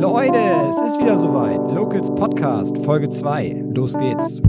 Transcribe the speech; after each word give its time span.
Leute, 0.00 0.38
es 0.70 0.80
ist 0.80 0.98
wieder 0.98 1.18
soweit. 1.18 1.70
Locals 1.70 2.08
Podcast, 2.14 2.74
Folge 2.86 3.10
2. 3.10 3.66
Los 3.74 3.92
geht's. 3.98 4.40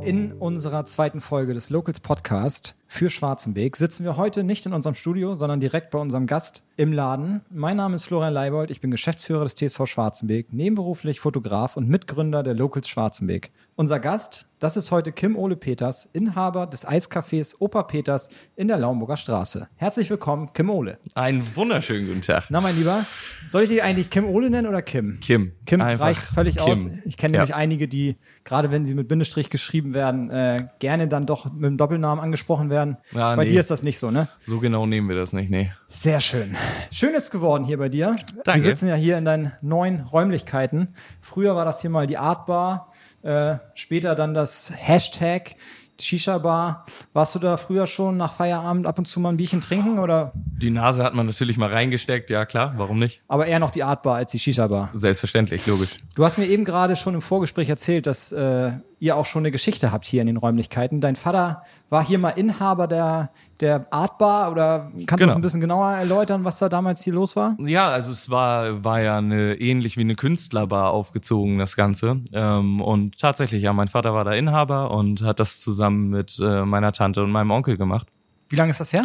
In 0.00 0.32
unserer 0.38 0.86
zweiten 0.86 1.20
Folge 1.20 1.52
des 1.52 1.68
Locals 1.68 2.00
Podcast 2.00 2.74
für 2.88 3.10
Schwarzenberg 3.10 3.76
sitzen 3.76 4.04
wir 4.04 4.16
heute 4.16 4.44
nicht 4.44 4.64
in 4.66 4.72
unserem 4.72 4.94
Studio, 4.94 5.34
sondern 5.34 5.60
direkt 5.60 5.90
bei 5.90 5.98
unserem 5.98 6.26
Gast 6.26 6.62
im 6.76 6.92
Laden. 6.92 7.40
Mein 7.50 7.76
Name 7.76 7.96
ist 7.96 8.04
Florian 8.04 8.32
Leibold, 8.32 8.70
ich 8.70 8.80
bin 8.80 8.90
Geschäftsführer 8.90 9.44
des 9.44 9.54
TSV 9.56 9.86
Schwarzenberg, 9.86 10.52
nebenberuflich 10.52 11.20
Fotograf 11.20 11.76
und 11.76 11.88
Mitgründer 11.88 12.42
der 12.42 12.54
Locals 12.54 12.88
Schwarzenberg. 12.88 13.50
Unser 13.74 13.98
Gast, 14.00 14.46
das 14.58 14.76
ist 14.78 14.90
heute 14.90 15.12
Kim 15.12 15.36
Ole 15.36 15.54
Peters, 15.56 16.06
Inhaber 16.06 16.66
des 16.66 16.86
Eiscafés 16.88 17.56
Opa 17.58 17.82
Peters 17.82 18.30
in 18.54 18.68
der 18.68 18.78
Laumburger 18.78 19.18
Straße. 19.18 19.68
Herzlich 19.76 20.08
willkommen, 20.08 20.50
Kim 20.54 20.70
Ole. 20.70 20.98
Einen 21.14 21.44
wunderschönen 21.56 22.06
guten 22.06 22.22
Tag. 22.22 22.46
Na, 22.48 22.62
mein 22.62 22.74
Lieber, 22.76 23.04
soll 23.48 23.64
ich 23.64 23.68
dich 23.68 23.82
eigentlich 23.82 24.08
Kim 24.08 24.24
Ole 24.26 24.48
nennen 24.48 24.66
oder 24.66 24.80
Kim? 24.80 25.18
Kim. 25.20 25.52
Kim 25.66 25.82
Einfach 25.82 26.06
reicht 26.06 26.20
völlig 26.22 26.56
Kim. 26.56 26.72
aus. 26.72 26.88
Ich 27.04 27.18
kenne 27.18 27.34
Ja. 27.34 27.40
nämlich 27.40 27.54
einige, 27.54 27.86
die, 27.88 28.16
gerade 28.44 28.70
wenn 28.70 28.86
sie 28.86 28.94
mit 28.94 29.08
Bindestrich 29.08 29.50
geschrieben 29.50 29.92
werden, 29.92 30.30
äh, 30.30 30.68
gerne 30.78 31.06
dann 31.08 31.26
doch 31.26 31.52
mit 31.52 31.64
dem 31.64 31.76
Doppelnamen 31.76 32.22
angesprochen 32.24 32.70
werden. 32.70 32.75
Ja, 33.12 33.34
bei 33.34 33.44
nee. 33.44 33.50
dir 33.50 33.60
ist 33.60 33.70
das 33.70 33.82
nicht 33.82 33.98
so, 33.98 34.10
ne? 34.10 34.28
So 34.40 34.60
genau 34.60 34.86
nehmen 34.86 35.08
wir 35.08 35.16
das 35.16 35.32
nicht, 35.32 35.50
nee. 35.50 35.72
Sehr 35.88 36.20
schön. 36.20 36.56
Schön 36.90 37.14
ist 37.14 37.30
geworden 37.30 37.64
hier 37.64 37.78
bei 37.78 37.88
dir. 37.88 38.14
Danke. 38.44 38.62
Wir 38.62 38.70
sitzen 38.70 38.88
ja 38.88 38.94
hier 38.94 39.18
in 39.18 39.24
deinen 39.24 39.52
neuen 39.62 40.00
Räumlichkeiten. 40.00 40.94
Früher 41.20 41.56
war 41.56 41.64
das 41.64 41.80
hier 41.80 41.90
mal 41.90 42.06
die 42.06 42.18
Art 42.18 42.46
Bar, 42.46 42.92
äh, 43.22 43.56
später 43.74 44.14
dann 44.14 44.34
das 44.34 44.72
Hashtag 44.76 45.56
Shisha 46.00 46.38
Bar. 46.38 46.84
Warst 47.12 47.34
du 47.34 47.38
da 47.38 47.56
früher 47.56 47.86
schon 47.86 48.16
nach 48.16 48.32
Feierabend 48.32 48.86
ab 48.86 48.98
und 48.98 49.06
zu 49.06 49.20
mal 49.20 49.30
ein 49.30 49.36
Bierchen 49.36 49.60
trinken 49.60 49.98
oder? 49.98 50.32
Die 50.34 50.70
Nase 50.70 51.02
hat 51.02 51.14
man 51.14 51.26
natürlich 51.26 51.56
mal 51.56 51.70
reingesteckt, 51.70 52.30
ja 52.30 52.44
klar, 52.44 52.74
warum 52.76 52.98
nicht? 52.98 53.22
Aber 53.28 53.46
eher 53.46 53.58
noch 53.58 53.70
die 53.70 53.82
Art 53.82 54.02
Bar 54.02 54.16
als 54.16 54.32
die 54.32 54.38
Shisha 54.38 54.66
Bar. 54.66 54.90
Selbstverständlich, 54.94 55.66
logisch. 55.66 55.90
Du 56.14 56.24
hast 56.24 56.38
mir 56.38 56.46
eben 56.46 56.64
gerade 56.64 56.96
schon 56.96 57.14
im 57.14 57.22
Vorgespräch 57.22 57.68
erzählt, 57.68 58.06
dass 58.06 58.32
äh, 58.32 58.72
ihr 58.98 59.16
auch 59.16 59.26
schon 59.26 59.42
eine 59.42 59.50
Geschichte 59.50 59.92
habt 59.92 60.04
hier 60.06 60.22
in 60.22 60.26
den 60.26 60.36
Räumlichkeiten. 60.38 61.00
Dein 61.02 61.16
Vater 61.16 61.62
war 61.90 62.04
hier 62.04 62.18
mal 62.18 62.30
Inhaber 62.30 62.86
der, 62.86 63.30
der 63.60 63.86
Art 63.92 64.16
Bar 64.18 64.50
oder 64.50 64.90
kannst 65.06 65.10
du 65.10 65.16
Genau. 65.16 65.26
das 65.26 65.36
ein 65.36 65.42
bisschen 65.42 65.60
genauer 65.60 65.90
erläutern, 65.92 66.44
was 66.44 66.58
da 66.58 66.68
damals 66.70 67.02
hier 67.04 67.12
los 67.12 67.36
war? 67.36 67.56
Ja, 67.60 67.88
also 67.88 68.10
es 68.12 68.30
war, 68.30 68.82
war 68.84 69.00
ja 69.02 69.18
eine, 69.18 69.54
ähnlich 69.60 69.96
wie 69.98 70.00
eine 70.00 70.14
Künstlerbar 70.14 70.90
aufgezogen, 70.92 71.58
das 71.58 71.76
Ganze. 71.76 72.20
Ähm, 72.32 72.80
und 72.80 73.18
tatsächlich, 73.18 73.62
ja, 73.62 73.72
mein 73.74 73.88
Vater 73.88 74.14
war 74.14 74.24
da 74.24 74.32
Inhaber 74.32 74.90
und 74.90 75.20
hat 75.22 75.40
das 75.40 75.60
zusammen 75.60 76.08
mit 76.08 76.38
äh, 76.40 76.64
meiner 76.64 76.92
Tante 76.92 77.22
und 77.22 77.30
meinem 77.30 77.50
Onkel 77.50 77.76
gemacht. 77.76 78.06
Wie 78.48 78.56
lange 78.56 78.70
ist 78.70 78.80
das 78.80 78.92
her? 78.94 79.04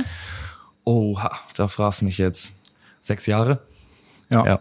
Oha, 0.85 1.31
da 1.55 1.67
fragst 1.67 2.01
du 2.01 2.05
mich 2.05 2.17
jetzt. 2.17 2.51
Sechs 3.01 3.25
Jahre? 3.25 3.59
Ja. 4.31 4.45
Ja. 4.45 4.59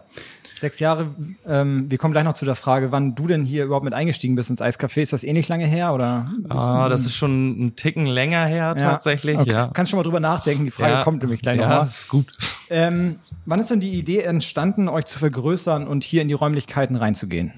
Sechs 0.61 0.79
Jahre. 0.79 1.07
Ähm, 1.47 1.89
wir 1.89 1.97
kommen 1.97 2.11
gleich 2.13 2.23
noch 2.23 2.35
zu 2.35 2.45
der 2.45 2.55
Frage, 2.55 2.91
wann 2.91 3.15
du 3.15 3.25
denn 3.25 3.43
hier 3.43 3.65
überhaupt 3.65 3.83
mit 3.83 3.95
eingestiegen 3.95 4.35
bist 4.35 4.51
ins 4.51 4.61
Eiscafé. 4.61 5.01
Ist 5.01 5.11
das 5.11 5.23
ähnlich 5.23 5.47
lange 5.47 5.65
her 5.65 5.91
oder? 5.91 6.31
Ah, 6.49 6.87
das 6.87 7.01
ist 7.01 7.15
schon 7.15 7.65
ein 7.65 7.75
Ticken 7.75 8.05
länger 8.05 8.45
her, 8.45 8.75
tatsächlich, 8.75 9.39
Okay. 9.39 9.51
ja. 9.51 9.71
Kannst 9.73 9.89
schon 9.89 9.97
mal 9.97 10.03
drüber 10.03 10.19
nachdenken. 10.19 10.65
Die 10.65 10.71
Frage 10.71 10.93
ja. 10.93 11.03
kommt 11.03 11.23
nämlich 11.23 11.41
gleich 11.41 11.59
ja, 11.59 11.67
nochmal. 11.67 11.87
ist 11.87 12.07
gut. 12.09 12.27
Ähm, 12.69 13.17
wann 13.45 13.59
ist 13.59 13.71
denn 13.71 13.79
die 13.79 13.93
Idee 13.97 14.19
entstanden, 14.21 14.87
euch 14.87 15.05
zu 15.05 15.17
vergrößern 15.17 15.87
und 15.87 16.03
hier 16.03 16.21
in 16.21 16.27
die 16.27 16.35
Räumlichkeiten 16.35 16.95
reinzugehen? 16.95 17.53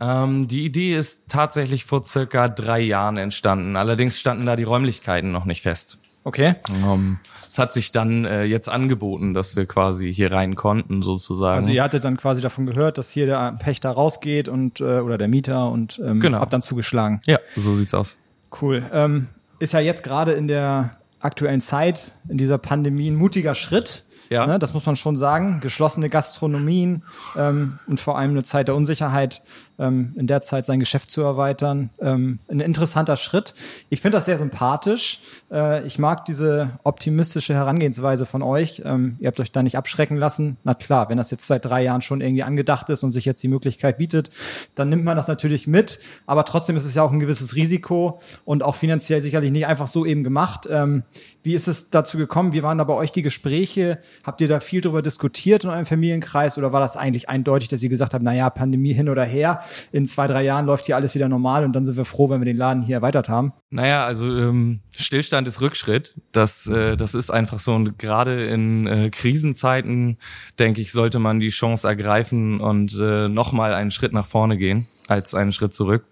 Ähm, 0.00 0.46
die 0.46 0.64
Idee 0.64 0.94
ist 0.96 1.24
tatsächlich 1.28 1.84
vor 1.84 2.04
circa 2.04 2.48
drei 2.48 2.80
Jahren 2.80 3.16
entstanden. 3.16 3.76
Allerdings 3.76 4.20
standen 4.20 4.46
da 4.46 4.54
die 4.54 4.62
Räumlichkeiten 4.62 5.32
noch 5.32 5.46
nicht 5.46 5.62
fest. 5.62 5.98
Okay. 6.26 6.56
Ähm, 6.84 7.18
es 7.48 7.56
hat 7.56 7.72
sich 7.72 7.92
dann 7.92 8.24
äh, 8.24 8.42
jetzt 8.42 8.68
angeboten, 8.68 9.32
dass 9.32 9.54
wir 9.54 9.64
quasi 9.64 10.12
hier 10.12 10.32
rein 10.32 10.56
konnten, 10.56 11.02
sozusagen. 11.02 11.54
Also 11.58 11.70
ihr 11.70 11.84
hattet 11.84 12.02
dann 12.02 12.16
quasi 12.16 12.40
davon 12.40 12.66
gehört, 12.66 12.98
dass 12.98 13.10
hier 13.10 13.26
der 13.26 13.52
Pächter 13.52 13.90
rausgeht 13.90 14.48
und 14.48 14.80
äh, 14.80 14.98
oder 14.98 15.18
der 15.18 15.28
Mieter 15.28 15.70
und 15.70 16.00
ähm, 16.04 16.18
Genau. 16.18 16.40
habt 16.40 16.52
dann 16.52 16.62
zugeschlagen. 16.62 17.20
ja, 17.26 17.38
so 17.54 17.76
sieht's 17.76 17.94
aus. 17.94 18.16
Cool. 18.60 18.82
Ähm, 18.92 19.28
ist 19.60 19.72
ja 19.72 19.78
jetzt 19.78 20.02
gerade 20.02 20.32
in 20.32 20.48
der 20.48 20.90
aktuellen 21.20 21.60
Zeit, 21.60 22.10
in 22.28 22.38
dieser 22.38 22.58
Pandemie, 22.58 23.08
ein 23.08 23.14
mutiger 23.16 23.54
Schritt. 23.54 24.02
Ja. 24.28 24.44
Ne, 24.48 24.58
das 24.58 24.74
muss 24.74 24.84
man 24.84 24.96
schon 24.96 25.16
sagen. 25.16 25.60
Geschlossene 25.60 26.08
Gastronomien 26.08 27.04
ähm, 27.36 27.78
und 27.86 28.00
vor 28.00 28.18
allem 28.18 28.32
eine 28.32 28.42
Zeit 28.42 28.66
der 28.66 28.74
Unsicherheit, 28.74 29.42
ähm, 29.78 30.14
in 30.16 30.26
der 30.26 30.40
Zeit 30.40 30.64
sein 30.64 30.80
Geschäft 30.80 31.10
zu 31.10 31.22
erweitern. 31.22 31.90
Ähm, 32.00 32.38
ein 32.48 32.60
interessanter 32.60 33.16
Schritt. 33.16 33.54
Ich 33.90 34.00
finde 34.00 34.18
das 34.18 34.24
sehr 34.24 34.38
sympathisch. 34.38 35.20
Äh, 35.50 35.86
ich 35.86 35.98
mag 35.98 36.24
diese 36.24 36.78
optimistische 36.84 37.54
Herangehensweise 37.54 38.26
von 38.26 38.42
euch. 38.42 38.82
Ähm, 38.84 39.16
ihr 39.20 39.28
habt 39.28 39.40
euch 39.40 39.52
da 39.52 39.62
nicht 39.62 39.76
abschrecken 39.76 40.16
lassen. 40.16 40.56
Na 40.64 40.74
klar, 40.74 41.08
wenn 41.08 41.18
das 41.18 41.30
jetzt 41.30 41.46
seit 41.46 41.64
drei 41.64 41.82
Jahren 41.82 42.02
schon 42.02 42.20
irgendwie 42.20 42.42
angedacht 42.42 42.88
ist 42.90 43.02
und 43.02 43.12
sich 43.12 43.24
jetzt 43.24 43.42
die 43.42 43.48
Möglichkeit 43.48 43.98
bietet, 43.98 44.30
dann 44.74 44.88
nimmt 44.88 45.04
man 45.04 45.16
das 45.16 45.28
natürlich 45.28 45.66
mit. 45.66 46.00
Aber 46.26 46.44
trotzdem 46.44 46.76
ist 46.76 46.84
es 46.84 46.94
ja 46.94 47.02
auch 47.02 47.12
ein 47.12 47.20
gewisses 47.20 47.56
Risiko 47.56 48.20
und 48.44 48.62
auch 48.62 48.74
finanziell 48.74 49.20
sicherlich 49.20 49.50
nicht 49.50 49.66
einfach 49.66 49.88
so 49.88 50.06
eben 50.06 50.24
gemacht. 50.24 50.68
Ähm, 50.70 51.04
wie 51.46 51.54
ist 51.54 51.68
es 51.68 51.90
dazu 51.90 52.18
gekommen? 52.18 52.52
Wie 52.52 52.64
waren 52.64 52.78
da 52.78 52.82
bei 52.82 52.94
euch 52.94 53.12
die 53.12 53.22
Gespräche? 53.22 54.00
Habt 54.24 54.40
ihr 54.40 54.48
da 54.48 54.58
viel 54.58 54.80
drüber 54.80 55.00
diskutiert 55.00 55.62
in 55.62 55.70
eurem 55.70 55.86
Familienkreis 55.86 56.58
oder 56.58 56.72
war 56.72 56.80
das 56.80 56.96
eigentlich 56.96 57.28
eindeutig, 57.28 57.68
dass 57.68 57.84
ihr 57.84 57.88
gesagt 57.88 58.14
habt, 58.14 58.24
na 58.24 58.34
ja, 58.34 58.50
Pandemie 58.50 58.92
hin 58.92 59.08
oder 59.08 59.24
her, 59.24 59.60
in 59.92 60.06
zwei, 60.06 60.26
drei 60.26 60.42
Jahren 60.44 60.66
läuft 60.66 60.86
hier 60.86 60.96
alles 60.96 61.14
wieder 61.14 61.28
normal 61.28 61.64
und 61.64 61.72
dann 61.72 61.84
sind 61.84 61.96
wir 61.96 62.04
froh, 62.04 62.30
wenn 62.30 62.40
wir 62.40 62.46
den 62.46 62.56
Laden 62.56 62.82
hier 62.82 62.96
erweitert 62.96 63.28
haben? 63.28 63.52
Naja, 63.70 64.04
also 64.04 64.26
ähm, 64.26 64.80
Stillstand 64.94 65.48
ist 65.48 65.60
Rückschritt. 65.60 66.20
Das, 66.32 66.66
äh, 66.66 66.96
das 66.96 67.14
ist 67.14 67.30
einfach 67.30 67.58
so. 67.58 67.74
Und 67.74 67.98
gerade 67.98 68.44
in 68.46 68.86
äh, 68.86 69.10
Krisenzeiten, 69.10 70.18
denke 70.58 70.80
ich, 70.80 70.92
sollte 70.92 71.18
man 71.18 71.40
die 71.40 71.48
Chance 71.48 71.86
ergreifen 71.86 72.60
und 72.60 72.96
äh, 72.98 73.28
nochmal 73.28 73.74
einen 73.74 73.90
Schritt 73.90 74.12
nach 74.12 74.26
vorne 74.26 74.56
gehen, 74.56 74.86
als 75.08 75.34
einen 75.34 75.52
Schritt 75.52 75.74
zurück. 75.74 76.04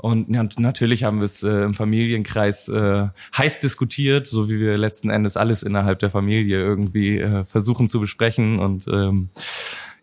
Und 0.00 0.32
ja, 0.32 0.46
natürlich 0.58 1.02
haben 1.02 1.18
wir 1.18 1.24
es 1.24 1.42
äh, 1.42 1.64
im 1.64 1.74
Familienkreis 1.74 2.68
äh, 2.68 3.08
heiß 3.36 3.58
diskutiert, 3.58 4.28
so 4.28 4.48
wie 4.48 4.60
wir 4.60 4.78
letzten 4.78 5.10
Endes 5.10 5.36
alles 5.36 5.64
innerhalb 5.64 5.98
der 5.98 6.10
Familie 6.10 6.58
irgendwie 6.58 7.18
äh, 7.18 7.42
versuchen 7.44 7.88
zu 7.88 7.98
besprechen. 7.98 8.60
Und 8.60 8.86
ähm, 8.86 9.30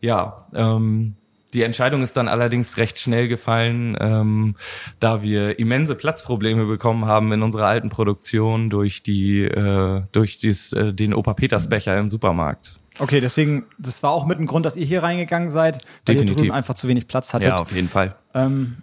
ja, 0.02 0.48
ähm, 0.54 1.16
die 1.56 1.64
Entscheidung 1.64 2.04
ist 2.04 2.18
dann 2.18 2.28
allerdings 2.28 2.78
recht 2.78 3.00
schnell 3.00 3.28
gefallen, 3.28 3.98
ähm, 4.00 4.56
da 5.00 5.24
wir 5.24 5.58
immense 5.58 5.96
Platzprobleme 5.96 6.66
bekommen 6.66 7.06
haben 7.06 7.32
in 7.32 7.42
unserer 7.42 7.68
alten 7.68 7.90
Produktion 7.90 8.70
durch 8.70 9.02
die 9.04 9.44
äh, 9.44 10.04
durch 10.12 10.38
dies, 10.38 10.74
äh, 10.74 10.94
den 10.94 11.14
Opa 11.14 11.34
Peters 11.34 11.70
Becher 11.70 11.98
im 11.98 12.10
Supermarkt. 12.10 12.80
Okay, 13.00 13.20
deswegen, 13.20 13.66
das 13.78 14.04
war 14.04 14.12
auch 14.12 14.26
mit 14.26 14.40
ein 14.40 14.46
Grund, 14.46 14.66
dass 14.66 14.78
ihr 14.78 14.86
hier 14.86 15.04
reingegangen 15.04 15.50
seid, 15.50 15.78
weil 16.06 16.16
ihr 16.16 16.22
Definitiv. 16.22 16.38
drüben 16.38 16.52
einfach 16.52 16.76
zu 16.76 16.88
wenig 16.88 17.08
Platz 17.08 17.34
hattet. 17.34 17.50
Ja, 17.50 17.58
auf 17.58 17.72
jeden 17.72 17.90
Fall. 17.90 18.16
Ähm, 18.34 18.78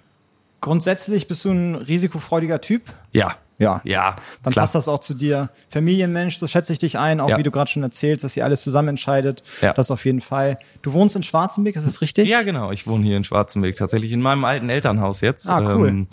grundsätzlich 0.61 1.29
bist 1.29 1.45
du 1.45 1.51
ein 1.51 1.75
risikofreudiger 1.75 2.61
Typ. 2.61 2.83
Ja, 3.13 3.37
Ja. 3.63 3.81
ja, 3.85 4.17
Dann 4.43 4.53
klar. 4.53 4.65
passt 4.65 4.75
das 4.75 4.89
auch 4.89 4.99
zu 5.01 5.15
dir. 5.15 5.51
Familienmensch, 5.69 6.39
so 6.39 6.47
schätze 6.47 6.73
ich 6.73 6.79
dich 6.79 6.99
ein, 6.99 7.21
auch 7.21 7.31
Ja. 7.31 7.39
wie 7.39 7.43
du 7.43 7.51
gerade 7.51 7.71
schon 7.71 7.83
erzählst, 7.83 8.25
dass 8.25 8.37
ihr 8.37 8.45
alles 8.45 8.63
zusammen 8.63 8.89
entscheidet. 8.89 9.43
Ja. 9.61 9.73
Das 9.73 9.91
auf 9.91 10.05
jeden 10.05 10.21
Fall. 10.21 10.59
Du 10.83 10.93
wohnst 10.93 11.17
in 11.17 11.23
Schwarzenberg, 11.23 11.77
ist 11.77 11.87
das 11.87 12.01
richtig? 12.01 12.29
Ja, 12.29 12.43
genau. 12.43 12.73
Ich 12.73 12.87
wohne 12.87 13.05
hier 13.05 13.17
in 13.17 13.25
Schwarzenberg, 13.25 13.77
tatsächlich 13.77 14.13
in 14.13 14.21
meinem 14.21 14.45
alten 14.45 14.69
Elternhaus 14.69 15.21
jetzt. 15.21 15.49
Ah, 15.49 15.61
cool. 15.75 15.89
Ähm, 15.89 16.07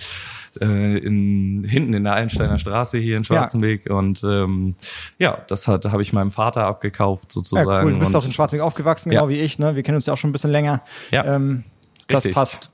äh, 0.61 0.97
in, 0.97 1.63
hinten 1.63 1.93
in 1.93 2.03
der 2.03 2.13
Allensteiner 2.13 2.57
Straße 2.57 2.97
hier 2.97 3.17
in 3.17 3.23
Schwarzenberg. 3.23 3.85
Und 3.89 4.23
ähm, 4.23 4.75
ja, 5.19 5.37
das 5.47 5.67
hat 5.67 5.85
habe 5.85 6.01
ich 6.01 6.11
meinem 6.13 6.31
Vater 6.31 6.65
abgekauft 6.65 7.25
Ja, 7.25 7.33
sozusagen. 7.33 7.85
cool. 7.85 7.93
Du 7.93 7.99
bist 7.99 8.15
und, 8.15 8.21
auch 8.21 8.25
in 8.25 8.33
Schwarzenberg 8.33 8.65
aufgewachsen, 8.65 9.11
Ja. 9.11 9.21
genau 9.21 9.29
wie 9.29 9.39
ich. 9.39 9.59
Ne? 9.59 9.75
Wir 9.75 9.83
kennen 9.83 9.95
uns 9.95 10.05
ja 10.07 10.13
auch 10.13 10.17
schon 10.17 10.29
ein 10.29 10.33
bisschen 10.33 10.51
länger. 10.51 10.81
Ja. 11.11 11.23
Ähm, 11.25 11.63
das 12.07 12.19
Richtig. 12.25 12.33
passt. 12.33 12.69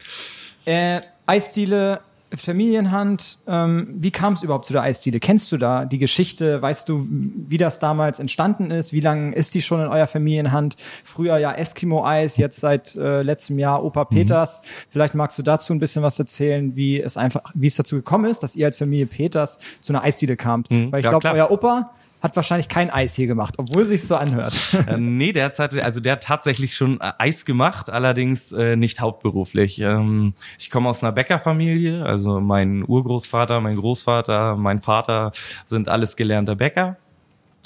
Äh, 0.66 1.02
Eisdiele, 1.28 2.00
Familienhand. 2.34 3.40
Ähm, 3.48 3.94
wie 3.98 4.12
kam 4.12 4.33
es 4.33 4.44
überhaupt 4.44 4.66
zu 4.66 4.74
der 4.74 4.81
Eisdiele? 4.81 5.19
Kennst 5.19 5.51
du 5.51 5.57
da 5.57 5.86
die 5.86 5.98
Geschichte? 5.98 6.62
Weißt 6.62 6.88
du, 6.89 7.07
wie 7.10 7.57
das 7.57 7.80
damals 7.80 8.19
entstanden 8.19 8.72
ist? 8.72 8.94
Wie 8.94 9.00
lange 9.00 9.36
ist 9.36 9.56
die 9.56 9.62
schon 9.62 9.81
in 9.81 9.88
eurer 9.88 10.07
Familienhand? 10.07 10.75
Früher 11.04 11.38
ja 11.38 11.54
Eskimo-Eis, 11.54 12.38
jetzt 12.38 12.60
seit 12.60 12.95
äh, 12.95 13.22
letztem 13.22 13.60
Jahr 13.60 13.80
Mhm. 13.80 13.86
Opa 13.88 14.06
Peters. 14.06 14.62
Vielleicht 14.89 15.16
magst 15.16 15.38
du 15.38 15.44
dazu 15.44 15.74
ein 15.74 15.80
bisschen 15.80 16.04
was 16.04 16.18
erzählen, 16.19 16.75
wie 16.75 17.01
es 17.01 17.18
einfach, 17.18 17.42
wie 17.54 17.68
es 17.68 17.75
dazu 17.75 17.95
gekommen 17.95 18.25
ist, 18.25 18.42
dass 18.44 18.56
ihr 18.56 18.66
als 18.66 18.78
Familie 18.78 19.06
Peters 19.06 19.57
zu 19.81 19.94
einer 19.94 20.04
Eisdiele 20.04 20.36
kamt. 20.38 20.69
Weil 20.69 20.78
ich 20.78 20.86
Mhm. 20.92 20.94
Ja, 21.04 21.10
glaube, 21.19 21.31
euer 21.31 21.51
Opa 21.51 21.92
hat 22.25 22.36
wahrscheinlich 22.36 22.68
kein 22.68 22.89
Eis 22.89 23.16
hier 23.16 23.27
gemacht, 23.27 23.56
obwohl 23.57 23.86
sich 23.86 24.06
so 24.06 24.16
anhört. 24.16 24.56
Äh, 24.88 24.98
nee, 24.98 25.31
der 25.31 25.45
hat, 25.45 25.60
also 25.60 26.00
der 26.00 26.13
hat 26.13 26.24
tatsächlich 26.24 26.75
schon 26.75 27.00
äh, 27.00 27.12
Eis 27.18 27.45
gemacht, 27.45 27.89
allerdings 27.89 28.51
äh, 28.51 28.75
nicht 28.75 29.00
hauptberuflich. 29.00 29.80
Ähm, 29.80 30.33
ich 30.60 30.69
komme 30.69 30.89
aus 30.89 31.01
einer 31.01 31.12
Bäckerfamilie, 31.12 32.04
also 32.04 32.39
mein 32.39 32.83
Urgroßvater, 32.86 33.62
mein 33.62 33.77
Großvater, 33.77 34.57
mein 34.57 34.80
Vater 34.80 35.31
sind 35.66 35.88
alles 35.88 36.16
gelernte 36.16 36.56
Bäcker. 36.56 36.98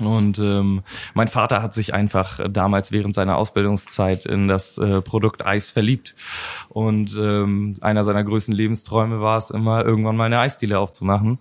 Und 0.02 0.40
ähm, 0.40 0.82
mein 1.14 1.28
Vater 1.28 1.62
hat 1.62 1.74
sich 1.74 1.94
einfach 1.94 2.40
damals 2.50 2.92
während 2.92 3.16
seiner 3.16 3.38
Ausbildungszeit 3.38 4.26
in 4.26 4.48
das 4.48 4.78
äh, 4.78 5.02
Produkt 5.02 5.46
Eis 5.46 5.72
verliebt. 5.72 6.16
Und 6.70 7.18
ähm, 7.20 7.76
einer 7.82 8.04
seiner 8.04 8.24
größten 8.24 8.54
Lebensträume 8.54 9.20
war 9.22 9.38
es 9.38 9.50
immer, 9.50 9.84
irgendwann 9.84 10.16
mal 10.16 10.26
eine 10.26 10.40
Eisdiele 10.40 10.80
aufzumachen. 10.80 11.40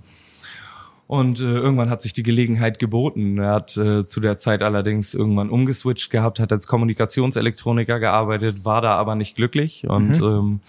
Und 1.09 1.41
äh, 1.41 1.45
irgendwann 1.45 1.89
hat 1.89 2.03
sich 2.03 2.13
die 2.13 2.23
Gelegenheit 2.23 2.79
geboten. 2.79 3.39
Er 3.39 3.53
hat 3.53 3.77
äh, 3.79 4.05
zu 4.05 4.21
der 4.21 4.37
Zeit 4.37 4.63
allerdings 4.63 5.15
irgendwann 5.15 5.49
umgeswitcht 5.49 6.11
gehabt, 6.11 6.39
hat 6.39 6.53
als 6.53 6.67
Kommunikationselektroniker 6.67 7.99
gearbeitet, 7.99 8.67
war 8.67 8.83
da 8.83 8.95
aber 8.97 9.15
nicht 9.15 9.35
glücklich 9.35 9.89
und 9.89 10.21
mhm. 10.21 10.23
ähm, 10.23 10.61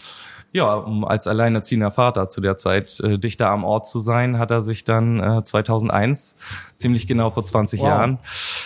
ja, 0.52 0.74
um 0.74 1.04
als 1.04 1.28
alleinerziehender 1.28 1.92
Vater 1.92 2.30
zu 2.30 2.40
der 2.40 2.58
Zeit 2.58 3.02
äh, 3.02 3.20
dichter 3.20 3.50
am 3.50 3.66
Ort 3.66 3.86
zu 3.86 4.00
sein, 4.00 4.40
hat 4.40 4.50
er 4.50 4.62
sich 4.62 4.86
dann 4.86 5.20
äh, 5.20 5.44
2001, 5.44 6.38
ziemlich 6.78 7.06
genau 7.06 7.30
vor 7.32 7.44
20 7.44 7.82
wow. 7.82 7.88
Jahren, 7.88 8.20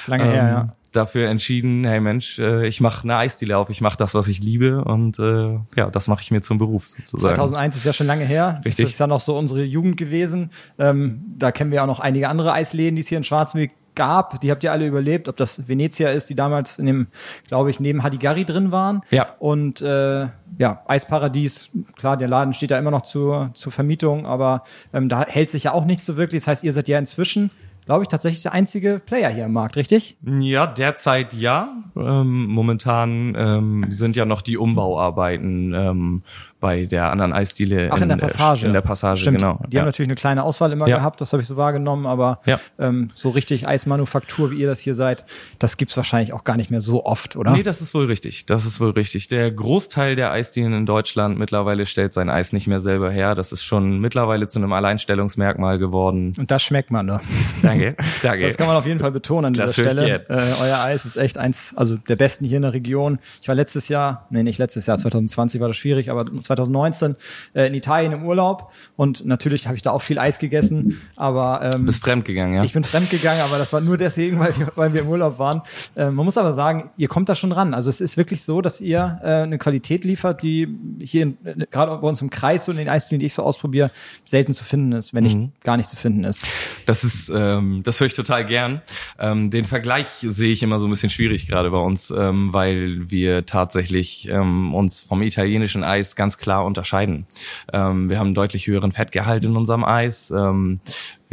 lange 0.07 0.25
ähm, 0.25 0.31
her, 0.31 0.47
ja 0.47 0.67
dafür 0.95 1.29
entschieden, 1.29 1.83
hey 1.85 1.99
Mensch, 1.99 2.39
äh, 2.39 2.67
ich 2.67 2.81
mache 2.81 3.03
eine 3.03 3.17
Eisdiele 3.17 3.57
auf, 3.57 3.69
ich 3.69 3.81
mache 3.81 3.97
das, 3.97 4.13
was 4.13 4.27
ich 4.27 4.41
liebe 4.41 4.83
und 4.83 5.19
äh, 5.19 5.59
ja, 5.75 5.89
das 5.89 6.07
mache 6.07 6.21
ich 6.21 6.31
mir 6.31 6.41
zum 6.41 6.57
Beruf 6.57 6.85
sozusagen. 6.85 7.35
2001 7.35 7.75
ist 7.75 7.85
ja 7.85 7.93
schon 7.93 8.07
lange 8.07 8.25
her. 8.25 8.61
Richtig. 8.65 8.85
Das 8.85 8.93
ist 8.93 8.99
ja 8.99 9.07
noch 9.07 9.19
so 9.19 9.37
unsere 9.37 9.63
Jugend 9.63 9.97
gewesen. 9.97 10.51
Ähm, 10.79 11.23
da 11.37 11.51
kennen 11.51 11.71
wir 11.71 11.83
auch 11.83 11.87
noch 11.87 11.99
einige 11.99 12.29
andere 12.29 12.53
Eisläden, 12.53 12.95
die 12.95 13.01
es 13.01 13.07
hier 13.07 13.17
in 13.17 13.23
Schwarzweg 13.23 13.71
gab. 13.95 14.39
Die 14.41 14.51
habt 14.51 14.63
ihr 14.63 14.71
alle 14.71 14.87
überlebt. 14.87 15.27
Ob 15.27 15.37
das 15.37 15.67
Venezia 15.67 16.09
ist, 16.09 16.29
die 16.29 16.35
damals 16.35 16.79
in 16.79 16.85
dem, 16.85 17.07
glaube 17.47 17.69
ich, 17.69 17.79
neben 17.79 18.03
Hadigari 18.03 18.45
drin 18.45 18.71
waren. 18.71 19.01
Ja. 19.11 19.27
Und 19.39 19.81
äh, 19.81 20.27
ja, 20.57 20.83
Eisparadies, 20.87 21.69
klar, 21.95 22.17
der 22.17 22.27
Laden 22.27 22.53
steht 22.53 22.71
da 22.71 22.77
immer 22.77 22.91
noch 22.91 23.01
zur, 23.01 23.51
zur 23.53 23.71
Vermietung, 23.71 24.25
aber 24.25 24.63
ähm, 24.93 25.09
da 25.09 25.25
hält 25.25 25.49
sich 25.49 25.65
ja 25.65 25.73
auch 25.73 25.85
nicht 25.85 26.03
so 26.03 26.17
wirklich. 26.17 26.43
Das 26.43 26.47
heißt, 26.47 26.63
ihr 26.63 26.73
seid 26.73 26.87
ja 26.87 26.99
inzwischen 26.99 27.51
glaube 27.85 28.03
ich, 28.03 28.07
tatsächlich 28.07 28.44
der 28.44 28.53
einzige 28.53 29.01
Player 29.06 29.30
hier 29.30 29.45
im 29.45 29.53
Markt, 29.53 29.75
richtig? 29.75 30.18
Ja, 30.25 30.68
derzeit 30.68 31.33
ja. 31.33 31.69
Ähm, 31.95 32.47
momentan 32.47 33.35
ähm, 33.38 33.85
sind 33.89 34.15
ja 34.15 34.25
noch 34.25 34.41
die 34.41 34.57
Umbauarbeiten 34.57 35.74
ähm, 35.74 36.24
bei 36.63 36.86
der 36.86 37.12
anderen 37.12 37.33
Eisdiele 37.33 37.89
Ach, 37.92 37.98
in, 37.98 38.04
in 38.04 38.10
der 38.10 38.15
Passage. 38.15 38.68
In 38.68 38.71
der 38.71 38.80
Passage, 38.80 39.19
Stimmt. 39.19 39.39
genau. 39.39 39.60
Die 39.68 39.75
ja. 39.75 39.81
haben 39.81 39.88
natürlich 39.88 40.07
eine 40.07 40.15
kleine 40.15 40.44
Auswahl 40.44 40.71
immer 40.71 40.88
ja. 40.88 40.95
gehabt, 40.95 41.19
das 41.19 41.33
habe 41.33 41.42
ich 41.42 41.48
so 41.50 41.57
wahrgenommen, 41.57 42.06
aber 42.06 42.39
ja. 42.45 42.57
ähm, 42.80 43.10
so 43.15 43.27
richtig 43.27 43.68
Eismanufaktur, 43.68 44.50
wie 44.50 44.62
ihr 44.62 44.68
das 44.68 44.80
hier 44.80 44.94
seid, 44.94 45.25
das 45.60 45.75
gibt's 45.75 45.98
wahrscheinlich 45.98 46.31
auch 46.31 46.45
gar 46.45 46.56
nicht 46.56 46.71
mehr 46.71 46.80
so 46.80 47.06
oft, 47.06 47.36
oder? 47.36 47.51
Nee, 47.51 47.63
das 47.63 47.81
ist 47.81 47.94
wohl 47.94 48.06
richtig. 48.06 48.45
Das 48.45 48.65
ist 48.65 48.80
wohl 48.80 48.92
richtig. 48.92 49.27
Der 49.27 49.51
Großteil 49.51 50.15
der 50.15 50.31
Eisdielen 50.31 50.71
in 50.71 50.86
Deutschland 50.86 51.38
mittlerweile 51.38 51.86
stellt 51.86 52.13
sein 52.13 52.30
Eis 52.30 52.54
nicht 52.54 52.68
mehr 52.68 52.80
selber 52.80 53.12
her. 53.12 53.36
Das 53.36 53.51
ist 53.51 53.65
schon 53.65 54.00
mittlerweile 54.00 54.48
zu 54.48 54.60
einem 54.60 54.71
Alleinstellungsmerkmal 54.71 55.80
geworden. 55.80 56.31
Und 56.38 56.50
das 56.50 56.63
schmeckt 56.63 56.92
man, 56.92 57.07
ne? 57.07 57.19
Danke, 57.62 57.98
danke. 58.24 58.48
Das 58.48 58.56
kann 58.56 58.68
man 58.68 58.77
auf 58.77 58.86
jeden 58.86 59.01
Fall 59.01 59.12
betonen 59.12 59.48
an 59.48 59.54
dieser 59.54 59.65
das 59.65 59.74
Stelle. 59.74 60.25
Äh, 60.30 60.54
euer 60.62 60.80
Eis 60.80 61.04
ist 61.04 61.18
echt 61.18 61.38
eins, 61.38 61.74
also 61.75 61.98
der 61.98 62.15
besten 62.15 62.45
hier 62.45 62.56
in 62.56 62.63
der 62.63 62.71
Region. 62.71 63.19
Ich 63.42 63.50
war 63.50 63.56
letztes 63.56 63.89
Jahr, 63.89 64.27
nee, 64.30 64.44
nicht 64.44 64.60
letztes 64.60 64.86
Jahr, 64.86 64.98
2020 64.98 65.60
war 65.60 65.68
das 65.68 65.75
schwierig, 65.75 66.10
aber 66.10 66.24
2019 66.55 67.15
äh, 67.53 67.67
in 67.67 67.73
Italien 67.73 68.11
im 68.11 68.25
Urlaub 68.25 68.71
und 68.95 69.25
natürlich 69.25 69.67
habe 69.67 69.75
ich 69.75 69.81
da 69.81 69.91
auch 69.91 70.01
viel 70.01 70.19
Eis 70.19 70.39
gegessen, 70.39 71.01
aber 71.15 71.71
ähm, 71.73 71.85
bist 71.85 72.03
fremd 72.03 72.25
gegangen, 72.25 72.53
ja? 72.55 72.63
Ich 72.63 72.73
bin 72.73 72.83
fremd 72.83 73.09
gegangen, 73.09 73.41
aber 73.41 73.57
das 73.57 73.73
war 73.73 73.81
nur 73.81 73.97
deswegen, 73.97 74.39
weil, 74.44 74.53
weil 74.75 74.94
wir 74.94 75.01
im 75.01 75.07
Urlaub 75.07 75.39
waren. 75.39 75.61
Äh, 75.95 76.09
man 76.11 76.25
muss 76.25 76.38
aber 76.38 76.53
sagen, 76.53 76.91
ihr 76.97 77.07
kommt 77.07 77.29
da 77.29 77.35
schon 77.35 77.51
ran. 77.51 77.73
Also 77.73 77.89
es 77.89 78.01
ist 78.01 78.17
wirklich 78.17 78.44
so, 78.44 78.61
dass 78.61 78.81
ihr 78.81 79.19
äh, 79.23 79.44
eine 79.44 79.57
Qualität 79.57 80.03
liefert, 80.05 80.44
die 80.44 80.67
hier 81.00 81.23
in, 81.23 81.38
gerade 81.71 81.97
bei 81.97 82.07
uns 82.07 82.21
im 82.21 82.29
Kreis 82.29 82.67
und 82.67 82.75
in 82.75 82.85
den 82.85 82.89
Eisdielen, 82.89 83.19
die 83.19 83.25
ich 83.25 83.33
so 83.33 83.44
ausprobiere, 83.44 83.91
selten 84.23 84.53
zu 84.53 84.63
finden 84.63 84.91
ist, 84.94 85.13
wenn 85.13 85.23
nicht 85.23 85.38
mhm. 85.38 85.51
gar 85.63 85.77
nicht 85.77 85.89
zu 85.89 85.95
finden 85.95 86.23
ist. 86.23 86.45
Das 86.85 87.03
ist, 87.03 87.31
ähm, 87.33 87.81
das 87.83 88.00
höre 88.00 88.07
ich 88.07 88.13
total 88.13 88.45
gern. 88.45 88.81
Ähm, 89.19 89.51
den 89.51 89.65
Vergleich 89.65 90.07
sehe 90.21 90.51
ich 90.51 90.63
immer 90.63 90.79
so 90.79 90.88
ein 90.88 90.89
bisschen 90.89 91.09
schwierig 91.09 91.47
gerade 91.47 91.71
bei 91.71 91.77
uns, 91.77 92.11
ähm, 92.11 92.53
weil 92.53 93.09
wir 93.09 93.45
tatsächlich 93.45 94.27
ähm, 94.29 94.73
uns 94.73 95.01
vom 95.01 95.21
italienischen 95.21 95.83
Eis 95.83 96.15
ganz 96.15 96.38
klar 96.43 96.65
unterscheiden. 96.65 97.25
Ähm, 97.71 98.09
wir 98.09 98.19
haben 98.19 98.27
einen 98.27 98.35
deutlich 98.35 98.67
höheren 98.67 98.91
Fettgehalt 98.91 99.45
in 99.45 99.55
unserem 99.55 99.83
Eis. 99.83 100.29
Ähm, 100.29 100.79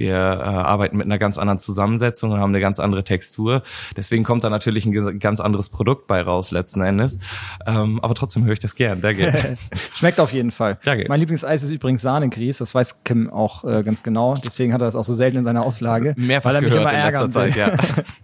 wir 0.00 0.14
äh, 0.14 0.16
arbeiten 0.16 0.96
mit 0.96 1.04
einer 1.04 1.18
ganz 1.18 1.36
anderen 1.36 1.58
Zusammensetzung 1.58 2.30
und 2.30 2.40
haben 2.40 2.52
eine 2.52 2.60
ganz 2.60 2.80
andere 2.80 3.04
Textur. 3.04 3.62
Deswegen 3.98 4.24
kommt 4.24 4.44
da 4.44 4.48
natürlich 4.48 4.86
ein 4.86 5.18
ganz 5.18 5.40
anderes 5.40 5.68
Produkt 5.68 6.06
bei 6.06 6.22
raus 6.22 6.52
letzten 6.52 6.80
Endes. 6.80 7.18
Ähm, 7.66 8.00
aber 8.00 8.14
trotzdem 8.14 8.44
höre 8.44 8.54
ich 8.54 8.60
das 8.60 8.74
gern. 8.74 9.02
Danke. 9.02 9.58
Schmeckt 9.94 10.18
auf 10.18 10.32
jeden 10.32 10.52
Fall. 10.52 10.78
Danke. 10.84 11.04
Mein 11.06 11.20
Lieblingseis 11.20 11.62
ist 11.62 11.70
übrigens 11.70 12.00
Sahnegries. 12.00 12.58
Das 12.58 12.74
weiß 12.74 13.04
Kim 13.04 13.28
auch 13.28 13.64
äh, 13.64 13.82
ganz 13.82 14.02
genau. 14.02 14.32
Deswegen 14.34 14.72
hat 14.72 14.80
er 14.80 14.86
das 14.86 14.96
auch 14.96 15.04
so 15.04 15.12
selten 15.12 15.36
in 15.36 15.44
seiner 15.44 15.64
Auslage. 15.64 16.14
Mehrfach 16.16 16.48
weil 16.48 16.54
er 16.56 16.62
mich 16.62 16.74
immer 16.74 16.92
ärgern 16.92 17.30
Zeit, 17.30 17.56
ja. 17.56 17.76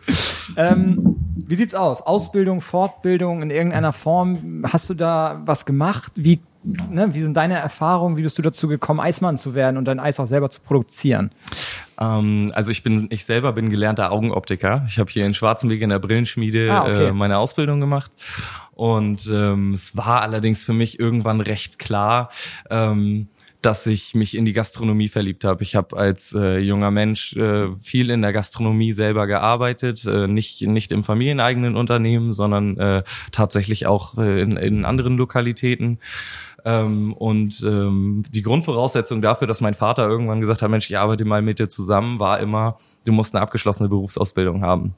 ähm, 0.56 1.16
wie 1.46 1.56
sieht's 1.56 1.74
aus? 1.74 2.00
Ausbildung, 2.00 2.62
Fortbildung 2.62 3.42
in 3.42 3.50
irgendeiner 3.50 3.92
Form? 3.92 4.64
Hast 4.72 4.88
du 4.88 4.94
da 4.94 5.42
was 5.44 5.66
gemacht? 5.66 6.12
Wie 6.16 6.40
ne, 6.66 7.14
wie 7.14 7.20
sind 7.20 7.36
deine 7.36 7.54
Erfahrungen? 7.54 8.16
Wie 8.16 8.22
bist 8.22 8.36
du 8.38 8.42
dazu 8.42 8.68
gekommen, 8.68 9.00
Eismann 9.00 9.38
zu 9.38 9.54
werden 9.54 9.76
und 9.76 9.86
dein 9.86 10.00
Eis 10.00 10.18
auch 10.20 10.26
selber 10.26 10.50
zu 10.50 10.60
produzieren? 10.60 11.30
Ähm, 12.00 12.52
also 12.54 12.70
ich 12.70 12.82
bin, 12.82 13.06
ich 13.10 13.24
selber 13.24 13.52
bin 13.52 13.70
gelernter 13.70 14.12
Augenoptiker. 14.12 14.84
Ich 14.86 14.98
habe 14.98 15.10
hier 15.10 15.24
in 15.24 15.34
Schwarzenberg 15.34 15.80
in 15.80 15.90
der 15.90 15.98
Brillenschmiede 15.98 16.70
ah, 16.72 16.82
okay. 16.82 17.06
äh, 17.06 17.12
meine 17.12 17.38
Ausbildung 17.38 17.80
gemacht. 17.80 18.10
Und 18.72 19.26
ähm, 19.32 19.72
es 19.72 19.96
war 19.96 20.20
allerdings 20.20 20.64
für 20.64 20.74
mich 20.74 21.00
irgendwann 21.00 21.40
recht 21.40 21.78
klar, 21.78 22.30
ähm, 22.68 23.28
dass 23.66 23.84
ich 23.88 24.14
mich 24.14 24.36
in 24.36 24.44
die 24.44 24.52
Gastronomie 24.52 25.08
verliebt 25.08 25.42
habe. 25.42 25.64
Ich 25.64 25.74
habe 25.74 25.96
als 25.96 26.32
äh, 26.32 26.58
junger 26.58 26.92
Mensch 26.92 27.36
äh, 27.36 27.74
viel 27.80 28.10
in 28.10 28.22
der 28.22 28.32
Gastronomie 28.32 28.92
selber 28.92 29.26
gearbeitet, 29.26 30.06
äh, 30.06 30.28
nicht 30.28 30.62
nicht 30.62 30.92
im 30.92 31.02
familieneigenen 31.02 31.74
Unternehmen, 31.74 32.32
sondern 32.32 32.78
äh, 32.78 33.02
tatsächlich 33.32 33.88
auch 33.88 34.18
äh, 34.18 34.40
in, 34.40 34.56
in 34.56 34.84
anderen 34.84 35.16
Lokalitäten. 35.16 35.98
Ähm, 36.64 37.12
und 37.12 37.60
ähm, 37.66 38.22
die 38.30 38.42
Grundvoraussetzung 38.42 39.20
dafür, 39.20 39.48
dass 39.48 39.60
mein 39.60 39.74
Vater 39.74 40.06
irgendwann 40.08 40.40
gesagt 40.40 40.62
hat, 40.62 40.70
Mensch, 40.70 40.88
ich 40.88 40.96
arbeite 40.96 41.24
mal 41.24 41.42
mit 41.42 41.58
dir 41.58 41.68
zusammen, 41.68 42.20
war 42.20 42.38
immer, 42.38 42.78
du 43.04 43.10
musst 43.10 43.34
eine 43.34 43.42
abgeschlossene 43.42 43.88
Berufsausbildung 43.88 44.62
haben. 44.62 44.94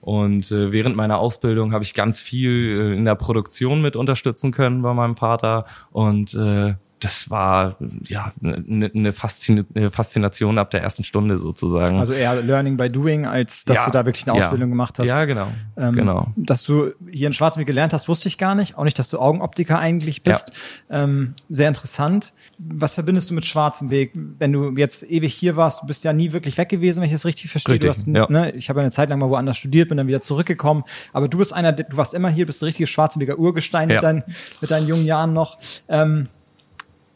Und 0.00 0.52
äh, 0.52 0.70
während 0.70 0.94
meiner 0.94 1.18
Ausbildung 1.18 1.72
habe 1.72 1.82
ich 1.82 1.94
ganz 1.94 2.22
viel 2.22 2.52
äh, 2.52 2.96
in 2.96 3.04
der 3.04 3.16
Produktion 3.16 3.82
mit 3.82 3.96
unterstützen 3.96 4.52
können 4.52 4.82
bei 4.82 4.94
meinem 4.94 5.16
Vater 5.16 5.64
und 5.90 6.34
äh, 6.34 6.74
das 7.06 7.30
war 7.30 7.76
ja 8.08 8.32
eine 8.42 8.90
ne 8.92 9.12
Faszin 9.12 9.64
Faszination 9.90 10.58
ab 10.58 10.72
der 10.72 10.82
ersten 10.82 11.04
Stunde 11.04 11.38
sozusagen. 11.38 12.00
Also 12.00 12.14
eher 12.14 12.42
Learning 12.42 12.76
by 12.76 12.88
Doing, 12.88 13.26
als 13.26 13.64
dass 13.64 13.76
ja, 13.76 13.84
du 13.84 13.92
da 13.92 14.06
wirklich 14.06 14.26
eine 14.26 14.32
Ausbildung 14.32 14.70
ja. 14.70 14.72
gemacht 14.72 14.98
hast. 14.98 15.08
Ja, 15.08 15.24
genau. 15.24 15.46
Ähm, 15.76 15.92
genau. 15.94 16.32
Dass 16.34 16.64
du 16.64 16.90
hier 17.08 17.28
in 17.28 17.32
Schwarzwald 17.32 17.64
gelernt 17.64 17.92
hast, 17.92 18.08
wusste 18.08 18.26
ich 18.26 18.38
gar 18.38 18.56
nicht. 18.56 18.76
Auch 18.76 18.82
nicht, 18.82 18.98
dass 18.98 19.08
du 19.08 19.20
Augenoptiker 19.20 19.78
eigentlich 19.78 20.24
bist. 20.24 20.50
Ja. 20.90 21.04
Ähm, 21.04 21.34
sehr 21.48 21.68
interessant. 21.68 22.32
Was 22.58 22.94
verbindest 22.94 23.30
du 23.30 23.34
mit 23.34 23.44
Schwarzenberg, 23.44 24.10
wenn 24.14 24.52
du 24.52 24.76
jetzt 24.76 25.08
ewig 25.08 25.32
hier 25.32 25.54
warst? 25.54 25.82
Du 25.82 25.86
bist 25.86 26.02
ja 26.02 26.12
nie 26.12 26.32
wirklich 26.32 26.58
weg 26.58 26.68
gewesen, 26.68 27.02
wenn 27.02 27.06
ich 27.06 27.12
das 27.12 27.24
richtig 27.24 27.52
verstehe. 27.52 27.74
Richtig, 27.74 28.04
du 28.04 28.20
hast, 28.20 28.30
ne, 28.30 28.50
ich 28.50 28.68
habe 28.68 28.80
eine 28.80 28.90
Zeit 28.90 29.10
lang 29.10 29.20
mal 29.20 29.30
woanders 29.30 29.58
studiert, 29.58 29.90
bin 29.90 29.96
dann 29.96 30.08
wieder 30.08 30.22
zurückgekommen. 30.22 30.82
Aber 31.12 31.28
du 31.28 31.38
bist 31.38 31.52
einer, 31.52 31.70
du 31.70 31.96
warst 31.96 32.14
immer 32.14 32.30
hier, 32.30 32.46
bist 32.46 32.62
ein 32.62 32.66
richtiges 32.66 32.90
Schwarzenberger 32.90 33.38
Urgestein 33.38 33.86
mit, 33.86 34.02
deinen, 34.02 34.24
mit 34.60 34.72
deinen 34.72 34.88
jungen 34.88 35.06
Jahren 35.06 35.34
noch. 35.34 35.58
Ähm, 35.88 36.30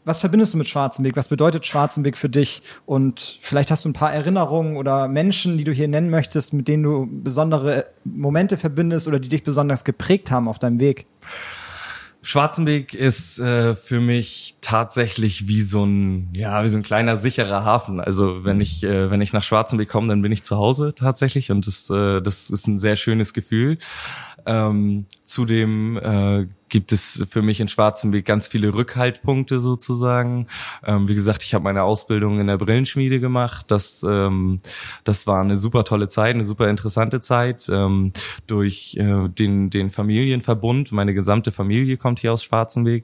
was 0.03 0.19
verbindest 0.19 0.53
du 0.53 0.57
mit 0.57 0.67
Schwarzenberg? 0.67 1.15
Was 1.15 1.27
bedeutet 1.27 1.65
Schwarzenberg 1.65 2.17
für 2.17 2.29
dich? 2.29 2.63
Und 2.85 3.37
vielleicht 3.41 3.69
hast 3.69 3.85
du 3.85 3.89
ein 3.89 3.93
paar 3.93 4.11
Erinnerungen 4.11 4.77
oder 4.77 5.07
Menschen, 5.07 5.57
die 5.57 5.63
du 5.63 5.71
hier 5.71 5.87
nennen 5.87 6.09
möchtest, 6.09 6.53
mit 6.53 6.67
denen 6.67 6.83
du 6.83 7.07
besondere 7.11 7.85
Momente 8.03 8.57
verbindest 8.57 9.07
oder 9.07 9.19
die 9.19 9.29
dich 9.29 9.43
besonders 9.43 9.83
geprägt 9.83 10.31
haben 10.31 10.47
auf 10.47 10.59
deinem 10.59 10.79
Weg. 10.79 11.05
Schwarzenberg 12.23 12.93
ist 12.93 13.39
äh, 13.39 13.73
für 13.73 13.99
mich 13.99 14.55
tatsächlich 14.61 15.47
wie 15.47 15.61
so 15.61 15.83
ein 15.83 16.29
ja 16.35 16.63
wie 16.63 16.67
so 16.67 16.77
ein 16.77 16.83
kleiner 16.83 17.17
sicherer 17.17 17.65
Hafen. 17.65 17.99
Also 17.99 18.43
wenn 18.43 18.61
ich 18.61 18.83
äh, 18.83 19.09
wenn 19.09 19.21
ich 19.21 19.33
nach 19.33 19.41
Schwarzenberg 19.41 19.89
komme, 19.89 20.07
dann 20.07 20.21
bin 20.21 20.31
ich 20.31 20.43
zu 20.43 20.55
Hause 20.55 20.93
tatsächlich 20.95 21.49
und 21.49 21.65
das 21.65 21.89
äh, 21.89 22.21
das 22.21 22.51
ist 22.51 22.67
ein 22.67 22.77
sehr 22.77 22.95
schönes 22.95 23.33
Gefühl. 23.33 23.79
Ähm, 24.45 25.05
zudem 25.23 25.97
äh, 25.97 26.47
gibt 26.71 26.93
es 26.93 27.23
für 27.29 27.41
mich 27.41 27.59
in 27.59 27.67
Schwarzenberg 27.67 28.25
ganz 28.25 28.47
viele 28.47 28.73
Rückhaltpunkte 28.73 29.61
sozusagen. 29.61 30.47
Ähm, 30.83 31.07
wie 31.07 31.15
gesagt, 31.15 31.43
ich 31.43 31.53
habe 31.53 31.65
meine 31.65 31.83
Ausbildung 31.83 32.39
in 32.39 32.47
der 32.47 32.57
Brillenschmiede 32.57 33.19
gemacht. 33.19 33.65
Das, 33.69 34.03
ähm, 34.07 34.61
das 35.03 35.27
war 35.27 35.41
eine 35.41 35.57
super 35.57 35.83
tolle 35.83 36.07
Zeit, 36.07 36.33
eine 36.33 36.45
super 36.45 36.69
interessante 36.69 37.19
Zeit. 37.19 37.69
Ähm, 37.69 38.13
durch 38.47 38.95
äh, 38.97 39.27
den, 39.27 39.69
den 39.69 39.91
Familienverbund, 39.91 40.93
meine 40.93 41.13
gesamte 41.13 41.51
Familie 41.51 41.97
kommt 41.97 42.19
hier 42.19 42.31
aus 42.31 42.43
Schwarzenberg, 42.43 43.03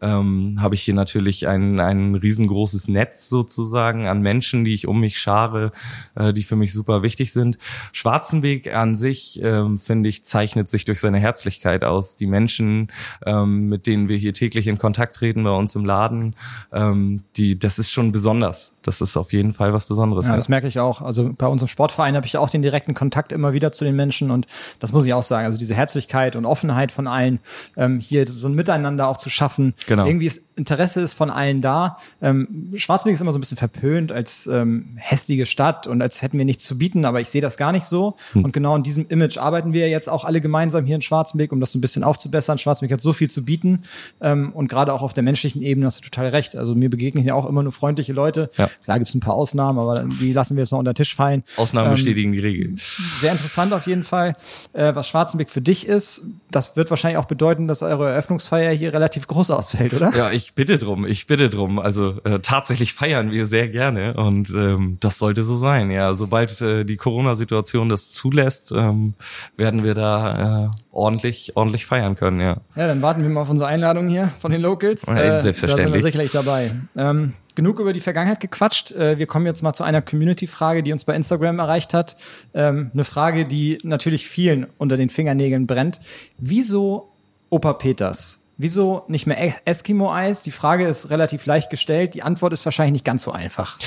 ähm, 0.00 0.58
habe 0.60 0.76
ich 0.76 0.82
hier 0.82 0.94
natürlich 0.94 1.48
ein, 1.48 1.80
ein 1.80 2.14
riesengroßes 2.14 2.86
Netz 2.86 3.28
sozusagen 3.28 4.06
an 4.06 4.22
Menschen, 4.22 4.64
die 4.64 4.74
ich 4.74 4.86
um 4.86 5.00
mich 5.00 5.18
schare, 5.18 5.72
äh, 6.14 6.32
die 6.32 6.44
für 6.44 6.56
mich 6.56 6.72
super 6.72 7.02
wichtig 7.02 7.32
sind. 7.32 7.58
Schwarzenberg 7.90 8.68
an 8.68 8.94
sich, 8.94 9.40
ähm, 9.42 9.80
finde 9.80 10.08
ich, 10.08 10.24
zeichnet 10.24 10.70
sich 10.70 10.84
durch 10.84 11.00
seine 11.00 11.18
Herzlichkeit 11.18 11.82
aus. 11.82 12.14
Die 12.14 12.28
Menschen, 12.28 12.91
ähm, 13.26 13.68
mit 13.68 13.86
denen 13.86 14.08
wir 14.08 14.16
hier 14.16 14.34
täglich 14.34 14.66
in 14.66 14.78
Kontakt 14.78 15.16
treten 15.16 15.44
bei 15.44 15.50
uns 15.50 15.74
im 15.74 15.84
Laden, 15.84 16.36
ähm, 16.72 17.22
die, 17.36 17.58
das 17.58 17.78
ist 17.78 17.90
schon 17.90 18.12
besonders. 18.12 18.74
Das 18.82 19.00
ist 19.00 19.16
auf 19.16 19.32
jeden 19.32 19.52
Fall 19.52 19.72
was 19.72 19.86
Besonderes. 19.86 20.26
Ja, 20.26 20.32
ja. 20.32 20.36
das 20.36 20.48
merke 20.48 20.66
ich 20.66 20.80
auch. 20.80 21.02
Also 21.02 21.32
bei 21.36 21.46
unserem 21.46 21.68
Sportverein 21.68 22.16
habe 22.16 22.26
ich 22.26 22.36
auch 22.36 22.50
den 22.50 22.62
direkten 22.62 22.94
Kontakt 22.94 23.32
immer 23.32 23.52
wieder 23.52 23.72
zu 23.72 23.84
den 23.84 23.94
Menschen 23.94 24.30
und 24.30 24.46
das 24.80 24.92
muss 24.92 25.04
ich 25.06 25.14
auch 25.14 25.22
sagen. 25.22 25.46
Also 25.46 25.58
diese 25.58 25.74
Herzlichkeit 25.74 26.36
und 26.36 26.44
Offenheit 26.44 26.90
von 26.92 27.06
allen, 27.06 27.38
ähm, 27.76 28.00
hier 28.00 28.26
so 28.26 28.48
ein 28.48 28.54
Miteinander 28.54 29.08
auch 29.08 29.16
zu 29.16 29.30
schaffen. 29.30 29.74
Genau. 29.86 30.06
Irgendwie 30.06 30.26
ist 30.26 30.48
Interesse 30.56 31.00
ist 31.00 31.14
von 31.14 31.30
allen 31.30 31.62
da. 31.62 31.96
Ähm, 32.20 32.72
Schwarzweg 32.74 33.14
ist 33.14 33.20
immer 33.20 33.32
so 33.32 33.38
ein 33.38 33.40
bisschen 33.40 33.56
verpönt 33.56 34.12
als 34.12 34.46
ähm, 34.46 34.96
hässliche 34.96 35.46
Stadt 35.46 35.86
und 35.86 36.02
als 36.02 36.22
hätten 36.22 36.38
wir 36.38 36.44
nichts 36.44 36.64
zu 36.64 36.76
bieten, 36.76 37.04
aber 37.04 37.20
ich 37.20 37.30
sehe 37.30 37.40
das 37.40 37.56
gar 37.56 37.72
nicht 37.72 37.86
so. 37.86 38.16
Hm. 38.32 38.44
Und 38.44 38.52
genau 38.52 38.76
in 38.76 38.82
diesem 38.82 39.06
Image 39.08 39.38
arbeiten 39.38 39.72
wir 39.72 39.88
jetzt 39.88 40.08
auch 40.08 40.24
alle 40.24 40.40
gemeinsam 40.40 40.84
hier 40.84 40.96
in 40.96 41.02
Schwarzenberg, 41.02 41.52
um 41.52 41.60
das 41.60 41.72
so 41.72 41.78
ein 41.78 41.80
bisschen 41.80 42.04
aufzubessern. 42.04 42.58
Schwarzenberg 42.58 42.81
hat 42.90 43.00
so 43.00 43.12
viel 43.12 43.30
zu 43.30 43.44
bieten 43.44 43.82
ähm, 44.20 44.52
und 44.52 44.68
gerade 44.68 44.92
auch 44.92 45.02
auf 45.02 45.14
der 45.14 45.22
menschlichen 45.22 45.62
Ebene 45.62 45.86
hast 45.86 45.98
du 45.98 46.08
total 46.08 46.28
recht. 46.28 46.56
Also 46.56 46.74
mir 46.74 46.90
begegnen 46.90 47.24
ja 47.24 47.34
auch 47.34 47.46
immer 47.46 47.62
nur 47.62 47.72
freundliche 47.72 48.12
Leute. 48.12 48.50
Ja. 48.56 48.68
Klar 48.84 48.98
gibt 48.98 49.08
es 49.08 49.14
ein 49.14 49.20
paar 49.20 49.34
Ausnahmen, 49.34 49.78
aber 49.78 50.04
die 50.04 50.32
lassen 50.32 50.56
wir 50.56 50.62
jetzt 50.62 50.72
mal 50.72 50.78
unter 50.78 50.92
den 50.92 50.96
Tisch 50.96 51.14
fallen. 51.14 51.44
Ausnahmen 51.56 51.88
ähm, 51.88 51.94
bestätigen 51.94 52.32
die 52.32 52.40
Regel. 52.40 52.74
Sehr 53.20 53.32
interessant 53.32 53.72
auf 53.72 53.86
jeden 53.86 54.02
Fall, 54.02 54.36
äh, 54.72 54.94
was 54.94 55.08
Schwarzenberg 55.08 55.50
für 55.50 55.62
dich 55.62 55.86
ist. 55.86 56.26
Das 56.50 56.76
wird 56.76 56.90
wahrscheinlich 56.90 57.18
auch 57.18 57.26
bedeuten, 57.26 57.68
dass 57.68 57.82
eure 57.82 58.10
Eröffnungsfeier 58.10 58.72
hier 58.72 58.92
relativ 58.92 59.26
groß 59.26 59.50
ausfällt, 59.50 59.94
oder? 59.94 60.12
Ja, 60.16 60.30
ich 60.30 60.54
bitte 60.54 60.78
drum, 60.78 61.06
ich 61.06 61.26
bitte 61.26 61.48
drum. 61.48 61.78
Also 61.78 62.20
äh, 62.24 62.40
tatsächlich 62.40 62.94
feiern 62.94 63.30
wir 63.30 63.46
sehr 63.46 63.68
gerne 63.68 64.14
und 64.14 64.50
ähm, 64.50 64.98
das 65.00 65.18
sollte 65.18 65.42
so 65.42 65.56
sein. 65.56 65.90
Ja, 65.90 66.14
sobald 66.14 66.60
äh, 66.60 66.84
die 66.84 66.96
Corona-Situation 66.96 67.88
das 67.88 68.12
zulässt, 68.12 68.72
ähm, 68.72 69.14
werden 69.56 69.84
wir 69.84 69.94
da 69.94 70.66
äh, 70.66 70.70
ordentlich, 70.92 71.56
ordentlich 71.56 71.86
feiern 71.86 72.14
können. 72.14 72.40
Ja. 72.40 72.58
Ja, 72.76 72.86
dann 72.86 73.02
warten 73.02 73.22
wir 73.22 73.28
mal 73.30 73.42
auf 73.42 73.50
unsere 73.50 73.68
Einladung 73.68 74.08
hier 74.08 74.28
von 74.38 74.52
den 74.52 74.60
Locals. 74.60 75.06
Ja, 75.06 75.16
äh, 75.16 75.38
selbstverständlich. 75.38 75.86
Da 75.86 75.92
sind 75.92 75.94
wir 75.94 76.02
sicherlich 76.02 76.30
dabei. 76.30 76.74
Ähm, 76.96 77.32
genug 77.54 77.80
über 77.80 77.92
die 77.92 78.00
Vergangenheit 78.00 78.40
gequatscht. 78.40 78.92
Äh, 78.92 79.18
wir 79.18 79.26
kommen 79.26 79.46
jetzt 79.46 79.62
mal 79.62 79.72
zu 79.72 79.84
einer 79.84 80.02
Community-Frage, 80.02 80.82
die 80.82 80.92
uns 80.92 81.04
bei 81.04 81.14
Instagram 81.14 81.58
erreicht 81.58 81.94
hat. 81.94 82.16
Ähm, 82.54 82.90
eine 82.92 83.04
Frage, 83.04 83.44
die 83.44 83.78
natürlich 83.82 84.28
vielen 84.28 84.66
unter 84.78 84.96
den 84.96 85.08
Fingernägeln 85.08 85.66
brennt. 85.66 86.00
Wieso 86.38 87.12
Opa 87.50 87.72
Peters? 87.72 88.40
Wieso 88.58 89.04
nicht 89.08 89.26
mehr 89.26 89.66
Eskimo-Eis? 89.66 90.42
Die 90.42 90.50
Frage 90.50 90.86
ist 90.86 91.10
relativ 91.10 91.46
leicht 91.46 91.70
gestellt. 91.70 92.14
Die 92.14 92.22
Antwort 92.22 92.52
ist 92.52 92.64
wahrscheinlich 92.64 92.92
nicht 92.92 93.04
ganz 93.04 93.22
so 93.22 93.32
einfach. 93.32 93.78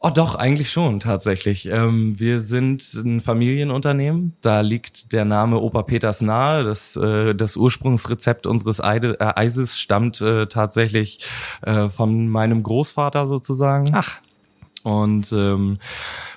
Oh 0.00 0.10
doch, 0.10 0.36
eigentlich 0.36 0.70
schon 0.70 1.00
tatsächlich. 1.00 1.66
Ähm, 1.66 2.18
wir 2.20 2.40
sind 2.40 2.82
ein 2.94 3.20
Familienunternehmen. 3.20 4.36
Da 4.42 4.60
liegt 4.60 5.12
der 5.12 5.24
Name 5.24 5.58
Opa 5.58 5.82
Peters 5.82 6.20
nahe. 6.20 6.62
Das, 6.62 6.94
äh, 6.94 7.34
das 7.34 7.56
Ursprungsrezept 7.56 8.46
unseres 8.46 8.80
Eide, 8.80 9.18
äh, 9.18 9.32
Eises 9.34 9.78
stammt 9.78 10.20
äh, 10.20 10.46
tatsächlich 10.46 11.26
äh, 11.62 11.88
von 11.88 12.28
meinem 12.28 12.62
Großvater 12.62 13.26
sozusagen. 13.26 13.90
Ach. 13.92 14.20
Und 14.88 15.32
ähm, 15.32 15.78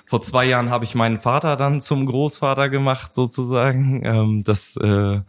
vor 0.04 0.20
zwei 0.20 0.44
Jahren 0.44 0.68
habe 0.68 0.84
ich 0.84 0.94
meinen 0.94 1.18
Vater 1.18 1.56
dann 1.56 1.80
zum 1.80 2.04
Großvater 2.04 2.68
gemacht, 2.68 3.14
sozusagen. 3.14 4.02
Ähm, 4.12 4.42
das, 4.44 4.76
äh, 4.76 5.20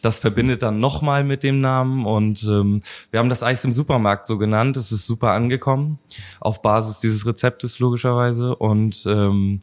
das 0.00 0.18
verbindet 0.18 0.62
dann 0.62 0.80
nochmal 0.80 1.22
mit 1.22 1.42
dem 1.42 1.60
Namen. 1.60 2.06
Und 2.06 2.42
ähm, 2.44 2.82
wir 3.10 3.20
haben 3.20 3.28
das 3.28 3.42
Eis 3.44 3.64
im 3.64 3.70
Supermarkt 3.70 4.26
so 4.26 4.38
genannt. 4.38 4.76
Es 4.76 4.90
ist 4.90 5.06
super 5.06 5.30
angekommen, 5.30 5.98
auf 6.40 6.62
Basis 6.62 6.98
dieses 6.98 7.24
Rezeptes 7.24 7.78
logischerweise. 7.78 8.56
Und 8.56 9.04
ähm, 9.06 9.62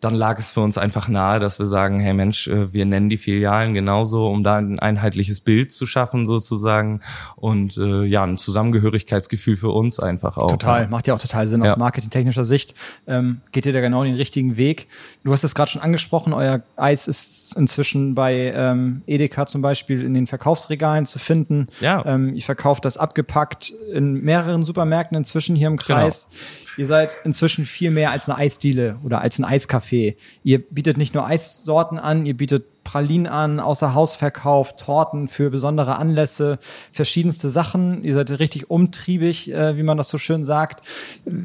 dann 0.00 0.14
lag 0.14 0.38
es 0.38 0.52
für 0.52 0.60
uns 0.60 0.78
einfach 0.78 1.08
nahe, 1.08 1.40
dass 1.40 1.58
wir 1.58 1.66
sagen, 1.66 2.00
hey 2.00 2.14
Mensch, 2.14 2.48
äh, 2.48 2.72
wir 2.72 2.86
nennen 2.86 3.10
die 3.10 3.18
Filialen 3.18 3.74
genauso, 3.74 4.26
um 4.28 4.42
da 4.42 4.56
ein 4.56 4.78
einheitliches 4.78 5.40
Bild 5.42 5.72
zu 5.72 5.86
schaffen 5.86 6.26
sozusagen 6.26 7.02
und 7.36 7.76
äh, 7.76 8.04
ja, 8.04 8.24
ein 8.24 8.38
Zusammengehörigkeitsgefühl 8.38 9.56
für 9.56 9.70
uns 9.70 10.00
einfach 10.00 10.38
auch. 10.38 10.50
Total, 10.50 10.88
macht 10.88 11.06
ja 11.06 11.14
auch 11.14 11.20
total 11.20 11.46
Sinn 11.46 11.62
ja. 11.62 11.72
aus 11.72 11.78
marketingtechnischer 11.78 12.44
Sicht. 12.44 12.74
Ähm, 13.06 13.42
geht 13.52 13.66
ihr 13.66 13.72
da 13.72 13.80
genau 13.80 14.02
den 14.02 14.14
richtigen 14.14 14.56
Weg? 14.56 14.88
Du 15.22 15.32
hast 15.32 15.44
es 15.44 15.54
gerade 15.54 15.70
schon 15.70 15.82
angesprochen, 15.82 16.32
euer 16.32 16.62
Eis 16.76 17.06
ist 17.06 17.54
inzwischen 17.56 18.14
bei 18.14 18.52
ähm, 18.54 19.02
Edeka 19.06 19.46
zum 19.46 19.60
Beispiel 19.60 20.02
in 20.02 20.14
den 20.14 20.26
Verkaufsregalen 20.26 21.04
zu 21.04 21.18
finden. 21.18 21.66
Ja. 21.80 22.04
Ähm, 22.06 22.34
ihr 22.34 22.42
verkauft 22.42 22.86
das 22.86 22.96
abgepackt 22.96 23.70
in 23.92 24.22
mehreren 24.22 24.64
Supermärkten 24.64 25.16
inzwischen 25.16 25.56
hier 25.56 25.68
im 25.68 25.76
genau. 25.76 25.86
Kreis. 25.86 26.26
Genau. 26.30 26.69
Ihr 26.80 26.86
seid 26.86 27.18
inzwischen 27.24 27.66
viel 27.66 27.90
mehr 27.90 28.10
als 28.10 28.26
eine 28.26 28.38
Eisdiele 28.38 28.98
oder 29.04 29.20
als 29.20 29.38
ein 29.38 29.44
Eiscafé. 29.44 30.16
Ihr 30.42 30.60
bietet 30.60 30.96
nicht 30.96 31.12
nur 31.12 31.26
Eissorten 31.26 31.98
an, 31.98 32.24
ihr 32.24 32.34
bietet 32.34 32.84
Pralinen 32.84 33.26
an, 33.26 33.60
außer 33.60 33.92
Hausverkauf, 33.92 34.76
Torten 34.76 35.28
für 35.28 35.50
besondere 35.50 35.96
Anlässe, 35.96 36.58
verschiedenste 36.90 37.50
Sachen. 37.50 38.02
Ihr 38.02 38.14
seid 38.14 38.30
richtig 38.30 38.70
umtriebig, 38.70 39.52
äh, 39.52 39.76
wie 39.76 39.82
man 39.82 39.98
das 39.98 40.08
so 40.08 40.16
schön 40.16 40.46
sagt. 40.46 40.82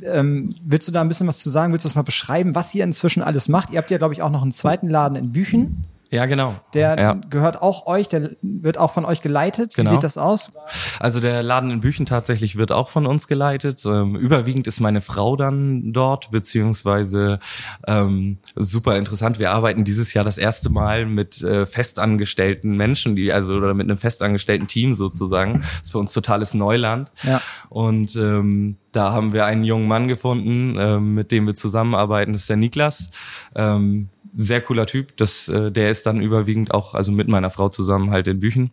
Ähm, 0.06 0.56
willst 0.64 0.88
du 0.88 0.94
da 0.94 1.02
ein 1.02 1.10
bisschen 1.10 1.28
was 1.28 1.40
zu 1.40 1.50
sagen? 1.50 1.74
Willst 1.74 1.84
du 1.84 1.90
das 1.90 1.96
mal 1.96 2.04
beschreiben, 2.04 2.56
was 2.56 2.74
ihr 2.74 2.86
inzwischen 2.86 3.22
alles 3.22 3.50
macht? 3.50 3.72
Ihr 3.72 3.80
habt 3.80 3.92
ja, 3.92 3.98
glaube 3.98 4.14
ich, 4.14 4.22
auch 4.22 4.32
noch 4.32 4.42
einen 4.42 4.54
zweiten 4.54 4.90
Laden 4.90 5.18
in 5.18 5.34
Büchen. 5.34 5.84
Ja, 6.16 6.28
genau. 6.28 6.56
Der 6.74 6.98
ja. 6.98 7.14
gehört 7.30 7.62
auch 7.62 7.88
euch, 7.88 8.08
der 8.08 8.38
wird 8.42 8.78
auch 8.78 8.92
von 8.92 9.04
euch 9.04 9.20
geleitet. 9.20 9.74
Wie 9.76 9.82
genau. 9.82 9.92
sieht 9.92 10.04
das 10.04 10.18
aus? 10.18 10.52
Also 10.98 11.20
der 11.20 11.44
Laden 11.44 11.72
in 11.72 11.82
Büchen 11.82 12.06
tatsächlich 12.06 12.56
wird 12.56 12.72
auch 12.72 12.88
von 12.88 13.06
uns 13.06 13.28
geleitet. 13.28 13.84
Ähm, 13.86 14.16
überwiegend 14.16 14.66
ist 14.66 14.80
meine 14.80 15.02
Frau 15.02 15.36
dann 15.36 15.92
dort, 15.92 16.32
beziehungsweise 16.32 17.40
ähm, 17.86 18.38
super 18.56 18.98
interessant. 18.98 19.40
Wir 19.40 19.52
arbeiten 19.52 19.84
dieses 19.84 20.14
Jahr 20.14 20.24
das 20.24 20.38
erste 20.38 20.70
Mal 20.70 21.06
mit 21.06 21.42
äh, 21.42 21.66
festangestellten 21.66 22.78
Menschen, 22.78 23.18
die 23.18 23.34
also 23.34 23.56
oder 23.56 23.74
mit 23.74 23.90
einem 23.90 23.98
festangestellten 23.98 24.68
Team 24.68 24.94
sozusagen. 24.94 25.60
Das 25.60 25.82
ist 25.84 25.92
für 25.92 26.00
uns 26.00 26.14
totales 26.14 26.54
Neuland. 26.54 27.12
Ja. 27.24 27.42
Und 27.68 28.16
ähm, 28.16 28.78
da 28.94 29.12
haben 29.12 29.34
wir 29.34 29.46
einen 29.46 29.66
jungen 29.66 29.90
Mann 29.90 30.08
gefunden, 30.08 30.78
äh, 30.78 30.98
mit 30.98 31.34
dem 31.34 31.46
wir 31.46 31.56
zusammenarbeiten. 31.56 32.32
Das 32.32 32.44
ist 32.44 32.50
der 32.50 32.56
Niklas. 32.56 33.10
Ähm, 33.54 34.08
sehr 34.36 34.62
cooler 34.62 34.86
Typ. 34.86 35.18
Das, 35.18 35.48
äh, 35.48 35.72
der 35.72 35.90
ist 35.90 36.06
dann 36.06 36.22
überwiegend 36.22 36.74
auch, 36.74 36.94
also 36.94 37.12
mit 37.12 37.28
meiner 37.28 37.50
Frau 37.50 37.70
zusammen 37.70 38.12
halt 38.12 38.28
in 38.28 38.40
Büchen 38.40 38.72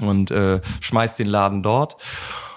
und 0.00 0.30
äh, 0.30 0.60
schmeißt 0.80 1.18
den 1.18 1.28
Laden 1.28 1.62
dort. 1.62 1.96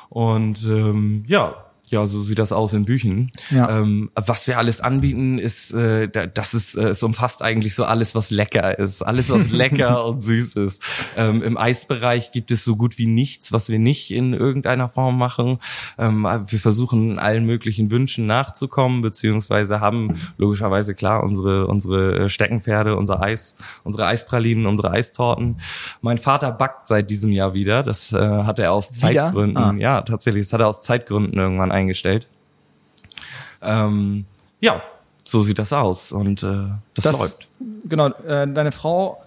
Und 0.09 0.63
ähm, 0.65 1.23
ja, 1.27 1.70
ja, 1.91 2.05
so 2.05 2.19
sieht 2.21 2.39
das 2.39 2.51
aus 2.51 2.73
in 2.73 2.85
Büchen. 2.85 3.31
Ja. 3.49 3.69
Ähm, 3.69 4.09
was 4.15 4.47
wir 4.47 4.57
alles 4.57 4.81
anbieten, 4.81 5.37
ist, 5.37 5.71
äh, 5.73 6.09
das 6.09 6.53
ist, 6.53 6.75
äh, 6.75 6.89
es 6.89 7.03
umfasst 7.03 7.41
eigentlich 7.41 7.75
so 7.75 7.83
alles, 7.83 8.15
was 8.15 8.31
lecker 8.31 8.77
ist, 8.79 9.01
alles, 9.01 9.29
was 9.29 9.49
lecker 9.51 10.05
und 10.05 10.21
süß 10.21 10.55
ist. 10.55 10.83
Ähm, 11.17 11.43
Im 11.43 11.57
Eisbereich 11.57 12.31
gibt 12.31 12.51
es 12.51 12.63
so 12.63 12.75
gut 12.75 12.97
wie 12.97 13.07
nichts, 13.07 13.53
was 13.53 13.69
wir 13.69 13.79
nicht 13.79 14.11
in 14.11 14.33
irgendeiner 14.33 14.89
Form 14.89 15.17
machen. 15.17 15.59
Ähm, 15.97 16.23
wir 16.23 16.59
versuchen 16.59 17.19
allen 17.19 17.45
möglichen 17.45 17.91
Wünschen 17.91 18.25
nachzukommen, 18.25 19.01
beziehungsweise 19.01 19.79
haben 19.79 20.15
logischerweise 20.37 20.95
klar 20.95 21.23
unsere 21.23 21.67
unsere 21.67 22.29
Steckenpferde, 22.29 22.95
unser 22.95 23.21
Eis, 23.21 23.55
unsere 23.83 24.07
Eispralinen, 24.07 24.65
unsere 24.65 24.91
Eistorten. 24.91 25.57
Mein 26.01 26.17
Vater 26.17 26.51
backt 26.51 26.87
seit 26.87 27.09
diesem 27.09 27.31
Jahr 27.31 27.53
wieder. 27.53 27.83
Das 27.83 28.11
äh, 28.11 28.17
hat 28.17 28.59
er 28.59 28.71
aus 28.73 28.91
Zeitgründen. 28.91 29.57
Ah. 29.57 29.73
Ja, 29.77 30.01
tatsächlich. 30.01 30.45
Das 30.45 30.53
hat 30.53 30.61
er 30.61 30.67
aus 30.67 30.83
Zeitgründen 30.83 31.37
irgendwann 31.37 31.71
eingestellt. 31.81 32.27
Ähm, 33.61 34.25
ja, 34.59 34.81
so 35.23 35.43
sieht 35.43 35.59
das 35.59 35.71
aus 35.73 36.11
und 36.11 36.43
äh, 36.43 36.67
das, 36.95 37.05
das 37.05 37.19
läuft. 37.19 37.47
Genau, 37.85 38.07
äh, 38.07 38.47
deine 38.47 38.71
Frau 38.71 39.21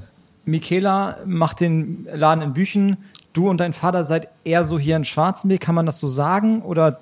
Michaela 0.44 1.18
macht 1.24 1.60
den 1.60 2.06
Laden 2.12 2.42
in 2.42 2.52
Büchen. 2.52 2.96
Du 3.32 3.48
und 3.48 3.58
dein 3.58 3.72
Vater 3.72 4.04
seid 4.04 4.28
eher 4.44 4.64
so 4.64 4.78
hier 4.78 4.96
in 4.96 5.04
Schwarzenberg, 5.04 5.60
kann 5.60 5.74
man 5.74 5.86
das 5.86 5.98
so 5.98 6.06
sagen? 6.06 6.62
Oder 6.62 7.00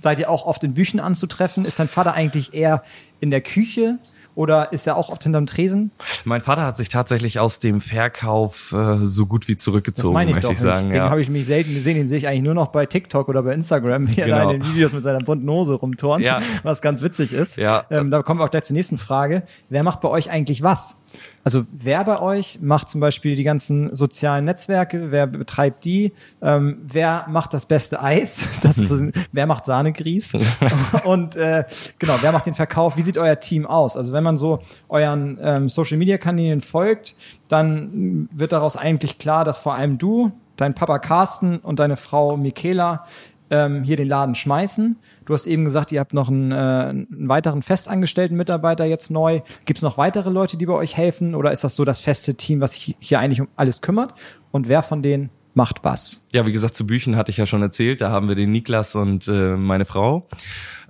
seid 0.00 0.18
ihr 0.18 0.30
auch 0.30 0.44
oft 0.44 0.62
in 0.62 0.74
Büchen 0.74 1.00
anzutreffen? 1.00 1.64
Ist 1.64 1.78
dein 1.78 1.88
Vater 1.88 2.14
eigentlich 2.14 2.54
eher 2.54 2.82
in 3.20 3.30
der 3.30 3.40
Küche? 3.40 3.98
Oder 4.38 4.72
ist 4.72 4.86
er 4.86 4.96
auch 4.96 5.08
oft 5.08 5.24
hinterm 5.24 5.46
Tresen? 5.46 5.90
Mein 6.22 6.40
Vater 6.40 6.64
hat 6.64 6.76
sich 6.76 6.88
tatsächlich 6.88 7.40
aus 7.40 7.58
dem 7.58 7.80
Verkauf 7.80 8.70
äh, 8.70 9.04
so 9.04 9.26
gut 9.26 9.48
wie 9.48 9.56
zurückgezogen, 9.56 10.10
das 10.10 10.14
meine 10.14 10.30
ich 10.30 10.36
möchte 10.36 10.46
doch. 10.46 10.54
ich 10.54 10.60
sagen. 10.60 10.90
Den 10.90 10.94
ja. 10.94 11.10
habe 11.10 11.20
ich 11.20 11.28
mich 11.28 11.44
selten 11.44 11.74
gesehen. 11.74 11.96
Den 11.96 12.06
sehe 12.06 12.18
ich 12.18 12.28
eigentlich 12.28 12.44
nur 12.44 12.54
noch 12.54 12.68
bei 12.68 12.86
TikTok 12.86 13.28
oder 13.28 13.42
bei 13.42 13.52
Instagram, 13.52 14.06
wie 14.08 14.14
genau. 14.14 14.36
er 14.36 14.44
da 14.44 14.50
in 14.52 14.60
den 14.60 14.72
Videos 14.72 14.92
mit 14.92 15.02
seiner 15.02 15.18
bunten 15.18 15.50
Hose 15.50 15.74
rumturnt, 15.74 16.24
ja. 16.24 16.40
was 16.62 16.80
ganz 16.82 17.02
witzig 17.02 17.32
ist. 17.32 17.56
Ja. 17.56 17.84
Ähm, 17.90 18.12
da 18.12 18.22
kommen 18.22 18.38
wir 18.38 18.44
auch 18.44 18.50
gleich 18.50 18.62
zur 18.62 18.74
nächsten 18.74 18.96
Frage. 18.96 19.42
Wer 19.70 19.82
macht 19.82 20.00
bei 20.02 20.08
euch 20.08 20.30
eigentlich 20.30 20.62
was? 20.62 21.00
Also 21.44 21.64
wer 21.72 22.04
bei 22.04 22.20
euch 22.20 22.58
macht 22.60 22.88
zum 22.88 23.00
Beispiel 23.00 23.36
die 23.36 23.44
ganzen 23.44 23.94
sozialen 23.94 24.44
Netzwerke? 24.44 25.10
Wer 25.10 25.26
betreibt 25.26 25.84
die? 25.84 26.12
Ähm, 26.42 26.78
wer 26.82 27.26
macht 27.28 27.54
das 27.54 27.66
beste 27.66 28.02
Eis? 28.02 28.48
Das 28.60 28.76
ist, 28.76 28.92
wer 29.32 29.46
macht 29.46 29.64
Sahnegries? 29.64 30.32
Und 31.04 31.36
äh, 31.36 31.64
genau, 31.98 32.16
wer 32.20 32.32
macht 32.32 32.46
den 32.46 32.54
Verkauf? 32.54 32.96
Wie 32.96 33.02
sieht 33.02 33.16
euer 33.16 33.38
Team 33.40 33.66
aus? 33.66 33.96
Also 33.96 34.12
wenn 34.12 34.24
man 34.24 34.36
so 34.36 34.60
euren 34.88 35.38
ähm, 35.40 35.68
Social-Media-Kanälen 35.68 36.60
folgt, 36.60 37.16
dann 37.48 38.28
wird 38.32 38.52
daraus 38.52 38.76
eigentlich 38.76 39.18
klar, 39.18 39.44
dass 39.44 39.58
vor 39.58 39.74
allem 39.74 39.98
du, 39.98 40.32
dein 40.56 40.74
Papa 40.74 40.98
Carsten 40.98 41.58
und 41.58 41.78
deine 41.78 41.96
Frau 41.96 42.36
Michaela 42.36 43.06
ähm, 43.50 43.82
hier 43.82 43.96
den 43.96 44.08
Laden 44.08 44.34
schmeißen. 44.34 44.96
Du 45.24 45.34
hast 45.34 45.46
eben 45.46 45.64
gesagt, 45.64 45.92
ihr 45.92 46.00
habt 46.00 46.14
noch 46.14 46.28
einen, 46.28 46.52
äh, 46.52 46.54
einen 46.54 47.28
weiteren 47.28 47.62
festangestellten 47.62 48.36
Mitarbeiter 48.36 48.84
jetzt 48.84 49.10
neu. 49.10 49.40
Gibt 49.64 49.78
es 49.78 49.82
noch 49.82 49.98
weitere 49.98 50.30
Leute, 50.30 50.56
die 50.56 50.66
bei 50.66 50.74
euch 50.74 50.96
helfen? 50.96 51.34
Oder 51.34 51.52
ist 51.52 51.64
das 51.64 51.76
so 51.76 51.84
das 51.84 52.00
feste 52.00 52.34
Team, 52.34 52.60
was 52.60 52.72
sich 52.72 52.96
hier 52.98 53.20
eigentlich 53.20 53.40
um 53.40 53.48
alles 53.56 53.80
kümmert? 53.80 54.14
Und 54.50 54.68
wer 54.68 54.82
von 54.82 55.02
denen 55.02 55.30
macht 55.54 55.84
was? 55.84 56.22
Ja, 56.32 56.46
wie 56.46 56.52
gesagt, 56.52 56.74
zu 56.74 56.86
Büchen 56.86 57.16
hatte 57.16 57.30
ich 57.30 57.36
ja 57.36 57.46
schon 57.46 57.62
erzählt. 57.62 58.00
Da 58.00 58.10
haben 58.10 58.28
wir 58.28 58.34
den 58.34 58.52
Niklas 58.52 58.94
und 58.94 59.28
äh, 59.28 59.56
meine 59.56 59.84
Frau, 59.84 60.26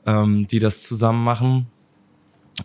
ähm, 0.06 0.46
die 0.48 0.58
das 0.58 0.82
zusammen 0.82 1.24
machen. 1.24 1.66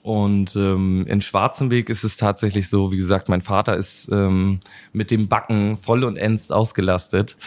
Und 0.02 0.56
ähm, 0.56 1.06
in 1.08 1.22
Schwarzenweg 1.22 1.90
ist 1.90 2.04
es 2.04 2.18
tatsächlich 2.18 2.68
so, 2.68 2.92
wie 2.92 2.98
gesagt, 2.98 3.30
mein 3.30 3.42
Vater 3.42 3.78
ist 3.78 4.10
ähm, 4.12 4.60
mit 4.92 5.12
dem 5.12 5.28
Backen 5.28 5.78
voll 5.78 6.04
und 6.04 6.18
ernst 6.18 6.52
ausgelastet. 6.52 7.38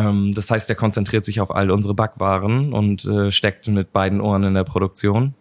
Ähm, 0.00 0.34
das 0.34 0.50
heißt, 0.50 0.68
er 0.68 0.76
konzentriert 0.76 1.24
sich 1.24 1.40
auf 1.40 1.54
all 1.54 1.70
unsere 1.70 1.94
Backwaren 1.94 2.72
und 2.72 3.04
äh, 3.04 3.30
steckt 3.30 3.68
mit 3.68 3.92
beiden 3.92 4.20
Ohren 4.20 4.44
in 4.44 4.54
der 4.54 4.64
Produktion. 4.64 5.34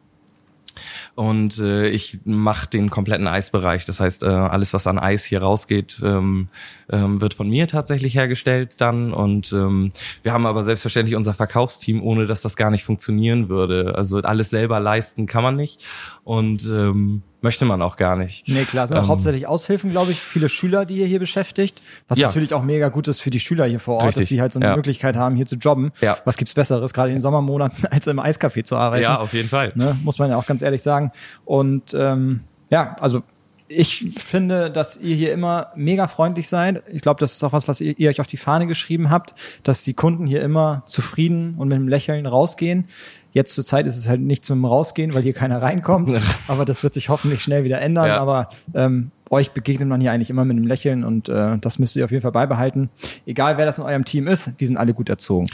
Und 1.15 1.59
äh, 1.59 1.89
ich 1.89 2.19
mache 2.23 2.69
den 2.69 2.89
kompletten 2.89 3.27
Eisbereich. 3.27 3.85
Das 3.85 3.99
heißt, 3.99 4.23
äh, 4.23 4.27
alles, 4.27 4.73
was 4.73 4.87
an 4.87 4.99
Eis 4.99 5.25
hier 5.25 5.41
rausgeht, 5.41 6.01
ähm, 6.03 6.47
ähm, 6.89 7.19
wird 7.19 7.33
von 7.33 7.49
mir 7.49 7.67
tatsächlich 7.67 8.15
hergestellt 8.15 8.75
dann. 8.77 9.13
Und 9.13 9.51
ähm, 9.51 9.91
wir 10.23 10.31
haben 10.31 10.45
aber 10.45 10.63
selbstverständlich 10.63 11.15
unser 11.15 11.33
Verkaufsteam, 11.33 12.01
ohne 12.01 12.27
dass 12.27 12.41
das 12.41 12.55
gar 12.55 12.71
nicht 12.71 12.85
funktionieren 12.85 13.49
würde. 13.49 13.95
Also 13.95 14.19
alles 14.19 14.49
selber 14.49 14.79
leisten 14.79 15.25
kann 15.25 15.43
man 15.43 15.55
nicht. 15.55 15.83
Und 16.23 16.65
ähm, 16.65 17.23
möchte 17.41 17.65
man 17.65 17.81
auch 17.81 17.95
gar 17.95 18.15
nicht. 18.15 18.47
Nee, 18.47 18.65
klar, 18.65 18.87
sind 18.87 18.97
auch 18.97 19.03
Ähm, 19.03 19.07
hauptsächlich 19.09 19.47
Aushilfen, 19.47 19.91
glaube 19.91 20.11
ich, 20.11 20.19
viele 20.19 20.49
Schüler, 20.49 20.85
die 20.85 20.95
ihr 20.95 21.05
hier 21.07 21.19
beschäftigt. 21.19 21.81
Was 22.07 22.17
Ja. 22.17 22.27
natürlich 22.27 22.53
auch 22.53 22.63
mega 22.63 22.89
gut 22.89 23.07
ist 23.07 23.21
für 23.21 23.29
die 23.29 23.39
Schüler 23.39 23.65
hier 23.65 23.79
vor 23.79 23.95
Ort, 23.95 24.07
Richtig, 24.07 24.21
dass 24.23 24.29
sie 24.29 24.41
halt 24.41 24.51
so 24.53 24.59
eine 24.59 24.69
ja. 24.69 24.75
Möglichkeit 24.75 25.15
haben, 25.15 25.35
hier 25.35 25.45
zu 25.47 25.55
jobben. 25.55 25.91
Ja. 26.01 26.17
Was 26.25 26.37
gibt's 26.37 26.53
Besseres, 26.53 26.93
gerade 26.93 27.09
in 27.09 27.15
den 27.15 27.21
Sommermonaten, 27.21 27.85
als 27.91 28.07
im 28.07 28.19
Eiscafé 28.19 28.63
zu 28.63 28.75
arbeiten? 28.77 29.03
Ja, 29.03 29.19
auf 29.19 29.33
jeden 29.33 29.49
Fall. 29.49 29.71
ne? 29.75 29.97
muss 30.03 30.19
man 30.19 30.29
ja 30.29 30.37
auch 30.37 30.45
ganz 30.45 30.61
ehrlich 30.61 30.81
sagen. 30.81 31.11
Und 31.45 31.93
ähm, 31.93 32.41
ja, 32.69 32.95
also 32.99 33.23
ich 33.69 34.13
finde, 34.17 34.71
dass 34.71 34.97
ihr 34.97 35.15
hier 35.15 35.31
immer 35.31 35.67
mega 35.75 36.07
freundlich 36.07 36.47
seid. 36.47 36.83
Ich 36.91 37.03
glaube, 37.03 37.19
das 37.19 37.33
ist 37.33 37.43
auch 37.43 37.53
was, 37.53 37.67
was 37.67 37.79
ihr, 37.81 37.97
ihr 37.97 38.09
euch 38.09 38.19
auf 38.19 38.27
die 38.27 38.37
Fahne 38.37 38.67
geschrieben 38.67 39.09
habt, 39.11 39.35
dass 39.63 39.83
die 39.83 39.93
Kunden 39.93 40.25
hier 40.25 40.41
immer 40.41 40.81
zufrieden 40.85 41.53
und 41.57 41.67
mit 41.67 41.75
einem 41.75 41.87
Lächeln 41.87 42.25
rausgehen. 42.25 42.87
Jetzt 43.31 43.53
zur 43.53 43.63
Zeit 43.63 43.85
ist 43.85 43.95
es 43.95 44.09
halt 44.09 44.21
nichts 44.21 44.49
mit 44.49 44.57
dem 44.57 44.65
Rausgehen, 44.65 45.13
weil 45.13 45.21
hier 45.21 45.33
keiner 45.33 45.61
reinkommt. 45.61 46.11
Aber 46.47 46.65
das 46.65 46.83
wird 46.83 46.95
sich 46.95 47.09
hoffentlich 47.09 47.43
schnell 47.43 47.63
wieder 47.63 47.79
ändern. 47.79 48.07
Ja. 48.07 48.19
Aber 48.19 48.49
ähm, 48.73 49.11
euch 49.29 49.51
begegnet 49.51 49.87
man 49.87 50.01
hier 50.01 50.11
eigentlich 50.11 50.31
immer 50.31 50.45
mit 50.45 50.57
einem 50.57 50.65
Lächeln 50.65 51.03
und 51.03 51.29
äh, 51.29 51.59
das 51.59 51.77
müsst 51.77 51.95
ihr 51.95 52.05
auf 52.05 52.11
jeden 52.11 52.23
Fall 52.23 52.31
beibehalten. 52.31 52.89
Egal 53.27 53.57
wer 53.57 53.67
das 53.67 53.77
in 53.77 53.83
eurem 53.83 54.03
Team 54.03 54.27
ist, 54.27 54.59
die 54.59 54.65
sind 54.65 54.77
alle 54.77 54.95
gut 54.95 55.09
erzogen. 55.09 55.47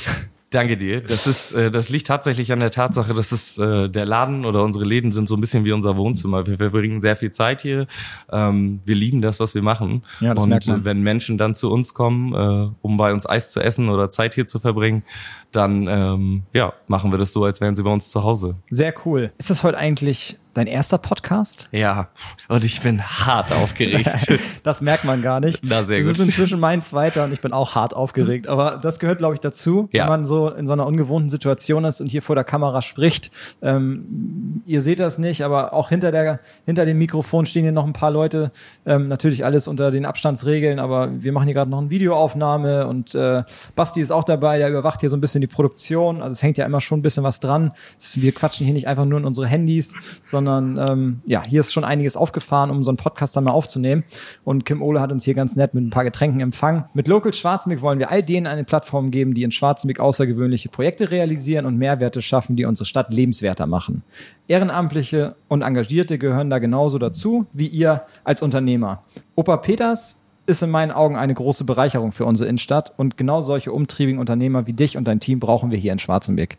Danke 0.56 0.78
dir. 0.78 1.02
Das 1.02 1.28
ist, 1.28 1.52
äh, 1.52 1.70
das 1.70 1.90
liegt 1.90 2.08
tatsächlich 2.08 2.52
an 2.54 2.62
der 2.62 2.72
Tatsache, 2.72 3.14
dass 3.14 3.34
es 3.34 3.58
äh, 3.58 3.90
der 3.90 4.06
Laden 4.06 4.46
oder 4.46 4.64
unsere 4.64 4.86
Läden 4.86 5.12
sind 5.12 5.28
so 5.28 5.36
ein 5.36 5.42
bisschen 5.42 5.66
wie 5.66 5.74
unser 5.74 5.98
Wohnzimmer. 5.98 6.48
Wir 6.48 6.56
verbringen 6.58 7.02
sehr 7.02 7.18
viel 7.18 7.32
Zeit 7.32 7.62
hier. 7.62 7.88
Ähm, 8.32 8.80
wir 8.86 8.96
lieben 8.96 9.22
das, 9.22 9.42
was 9.42 9.54
wir 9.54 9.62
machen. 9.62 10.04
Ja, 10.22 10.34
das 10.34 10.46
Und 10.46 10.52
merkt 10.52 10.68
man. 10.68 10.86
wenn 10.86 11.02
Menschen 11.02 11.38
dann 11.38 11.56
zu 11.56 11.70
uns 11.70 11.94
kommen, 11.94 12.34
äh, 12.34 12.72
um 12.82 12.96
bei 12.96 13.12
uns 13.12 13.28
Eis 13.28 13.52
zu 13.52 13.60
essen 13.60 13.90
oder 13.90 14.10
Zeit 14.10 14.34
hier 14.34 14.48
zu 14.48 14.60
verbringen, 14.60 15.04
dann 15.52 15.88
ähm, 15.90 16.44
ja 16.54 16.72
machen 16.88 17.12
wir 17.12 17.18
das 17.18 17.34
so, 17.34 17.44
als 17.44 17.60
wären 17.60 17.76
sie 17.76 17.84
bei 17.84 17.92
uns 17.92 18.10
zu 18.10 18.24
Hause. 18.24 18.56
Sehr 18.70 18.94
cool. 19.06 19.34
Ist 19.38 19.50
das 19.50 19.64
heute 19.64 19.78
eigentlich 19.78 20.38
dein 20.56 20.66
erster 20.68 20.98
Podcast? 20.98 21.70
Ja. 21.72 22.08
Und 22.48 22.64
ich 22.64 22.82
bin 22.82 23.04
hart 23.04 23.52
aufgeregt. 23.52 24.10
Das 24.64 24.82
merkt 24.82 25.04
man 25.04 25.22
gar 25.22 25.40
nicht. 25.40 25.60
Na, 25.64 25.84
sehr 25.84 26.00
das 26.00 26.08
gut. 26.08 26.14
ist 26.18 26.20
inzwischen 26.26 26.60
mein 26.60 26.82
zweiter 26.82 27.26
und 27.26 27.32
ich 27.34 27.40
bin 27.42 27.52
auch 27.54 27.76
hart 27.76 27.96
aufgeregt. 27.96 28.48
Aber 28.48 28.78
das 28.82 28.98
gehört, 28.98 29.20
glaube 29.20 29.36
ich, 29.36 29.40
dazu, 29.40 29.90
Ja. 29.92 30.04
wenn 30.04 30.10
man 30.10 30.26
so 30.26 30.50
in 30.50 30.66
so 30.66 30.74
einer 30.74 30.88
ungewohnten 30.88 31.30
Situation 31.30 31.86
ist 31.86 32.02
und 32.02 32.10
hier 32.10 32.24
vor 32.24 32.36
der 32.36 32.44
Kamera 32.44 32.82
spricht. 32.82 33.30
Ähm, 33.62 34.64
ihr 34.66 34.82
seht 34.82 35.00
das 35.00 35.20
nicht, 35.20 35.44
aber 35.44 35.74
auch 35.74 35.90
hinter 35.90 36.12
der 36.12 36.40
hinter 36.66 36.86
dem 36.86 36.98
Mikrofon 36.98 37.46
stehen 37.46 37.64
hier 37.64 37.72
noch 37.72 37.86
ein 37.86 37.94
paar 37.94 38.10
Leute. 38.12 38.52
Ähm, 38.88 39.08
natürlich 39.08 39.46
alles 39.46 39.68
unter 39.68 39.92
den 39.92 40.06
Abstandsregeln, 40.06 40.80
aber 40.80 41.10
wir 41.22 41.32
machen 41.32 41.46
hier 41.46 41.54
gerade 41.54 41.70
noch 41.70 41.80
eine 41.80 41.90
Videoaufnahme 41.92 42.88
und 42.88 43.14
äh, 43.14 43.44
Basti 43.76 44.02
ist 44.02 44.12
auch 44.12 44.24
dabei, 44.24 44.58
der 44.58 44.70
überwacht 44.70 45.02
hier 45.02 45.10
so 45.10 45.18
ein 45.18 45.22
bisschen 45.22 45.42
die 45.42 45.48
Produktion. 45.48 46.22
Also 46.22 46.32
es 46.32 46.42
hängt 46.42 46.58
ja 46.58 46.66
immer 46.66 46.82
schon 46.82 47.00
ein 47.00 47.04
bisschen 47.04 47.24
was 47.24 47.40
dran. 47.40 47.72
Wir 48.16 48.32
quatschen 48.32 48.66
hier 48.66 48.74
nicht 48.74 48.88
einfach 48.88 49.06
nur 49.06 49.20
in 49.20 49.26
unsere 49.26 49.46
Handys, 49.48 49.94
sondern 50.26 50.45
ähm, 50.48 51.22
ja, 51.26 51.44
hier 51.48 51.62
ist 51.62 51.74
schon 51.74 51.84
einiges 51.84 52.18
aufgefahren, 52.18 52.70
um 52.72 52.84
so 52.84 52.90
einen 52.90 52.98
Podcast 52.98 53.36
dann 53.36 53.44
mal 53.44 53.52
aufzunehmen. 53.52 54.04
Und 54.44 54.66
Kim 54.66 54.82
Ole 54.82 55.02
hat 55.02 55.12
uns 55.12 55.24
hier 55.24 55.34
ganz 55.34 55.56
nett 55.56 55.74
mit 55.74 55.84
ein 55.84 55.90
paar 55.90 56.04
Getränken 56.04 56.42
empfangen. 56.42 56.86
Mit 56.94 57.08
Local 57.08 57.34
Schwarzenbeck 57.34 57.82
wollen 57.82 58.00
wir 58.00 58.12
all 58.12 58.24
denen 58.24 58.48
eine 58.48 58.64
Plattform 58.64 59.12
geben, 59.12 59.34
die 59.34 59.44
in 59.44 59.52
Schwarzenbeck 59.52 60.00
außergewöhnliche 60.00 60.70
Projekte 60.70 61.12
realisieren 61.12 61.66
und 61.66 61.78
Mehrwerte 61.78 62.22
schaffen, 62.22 62.56
die 62.56 62.66
unsere 62.66 62.86
Stadt 62.86 63.14
lebenswerter 63.14 63.68
machen. 63.68 64.04
Ehrenamtliche 64.48 65.36
und 65.48 65.62
Engagierte 65.62 66.18
gehören 66.18 66.50
da 66.50 66.60
genauso 66.60 66.98
dazu 66.98 67.48
wie 67.54 67.68
ihr 67.68 68.04
als 68.24 68.42
Unternehmer. 68.42 69.04
Opa 69.36 69.58
Peters 69.58 70.25
ist 70.48 70.62
in 70.62 70.70
meinen 70.70 70.92
Augen 70.92 71.16
eine 71.16 71.34
große 71.34 71.64
Bereicherung 71.64 72.12
für 72.12 72.26
unsere 72.26 72.48
Innenstadt 72.48 72.94
und 72.98 73.18
genau 73.18 73.42
solche 73.42 73.72
umtriebigen 73.72 74.20
Unternehmer 74.20 74.68
wie 74.68 74.74
dich 74.74 74.98
und 74.98 75.08
dein 75.08 75.20
Team 75.20 75.40
brauchen 75.40 75.72
wir 75.72 75.78
hier 75.78 75.92
in 75.92 76.00
Schwarzenbeck. 76.00 76.58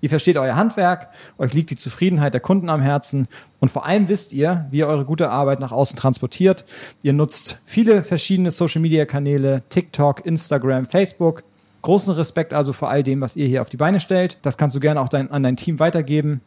Ihr 0.00 0.08
versteht 0.08 0.36
euer 0.36 0.56
Handwerk, 0.56 1.08
euch 1.38 1.52
liegt 1.52 1.70
die 1.70 1.76
Zufriedenheit 1.76 2.34
der 2.34 2.40
Kunden 2.40 2.68
am 2.68 2.80
Herzen 2.80 3.28
und 3.60 3.70
vor 3.70 3.86
allem 3.86 4.08
wisst 4.08 4.32
ihr, 4.32 4.66
wie 4.70 4.78
ihr 4.78 4.86
eure 4.86 5.04
gute 5.04 5.30
Arbeit 5.30 5.60
nach 5.60 5.72
außen 5.72 5.98
transportiert. 5.98 6.64
Ihr 7.02 7.12
nutzt 7.12 7.60
viele 7.64 8.02
verschiedene 8.02 8.50
Social-Media-Kanäle, 8.50 9.62
TikTok, 9.68 10.24
Instagram, 10.24 10.86
Facebook. 10.86 11.44
Großen 11.84 12.14
Respekt 12.14 12.52
also 12.54 12.72
vor 12.72 12.88
all 12.88 13.02
dem, 13.02 13.20
was 13.20 13.36
ihr 13.36 13.46
hier 13.46 13.60
auf 13.60 13.68
die 13.68 13.76
Beine 13.76 14.00
stellt. 14.00 14.38
Das 14.42 14.56
kannst 14.56 14.74
du 14.74 14.80
gerne 14.80 15.00
auch 15.02 15.08
dein, 15.10 15.30
an 15.30 15.42
dein 15.42 15.56
Team 15.56 15.78
weitergeben. 15.78 16.40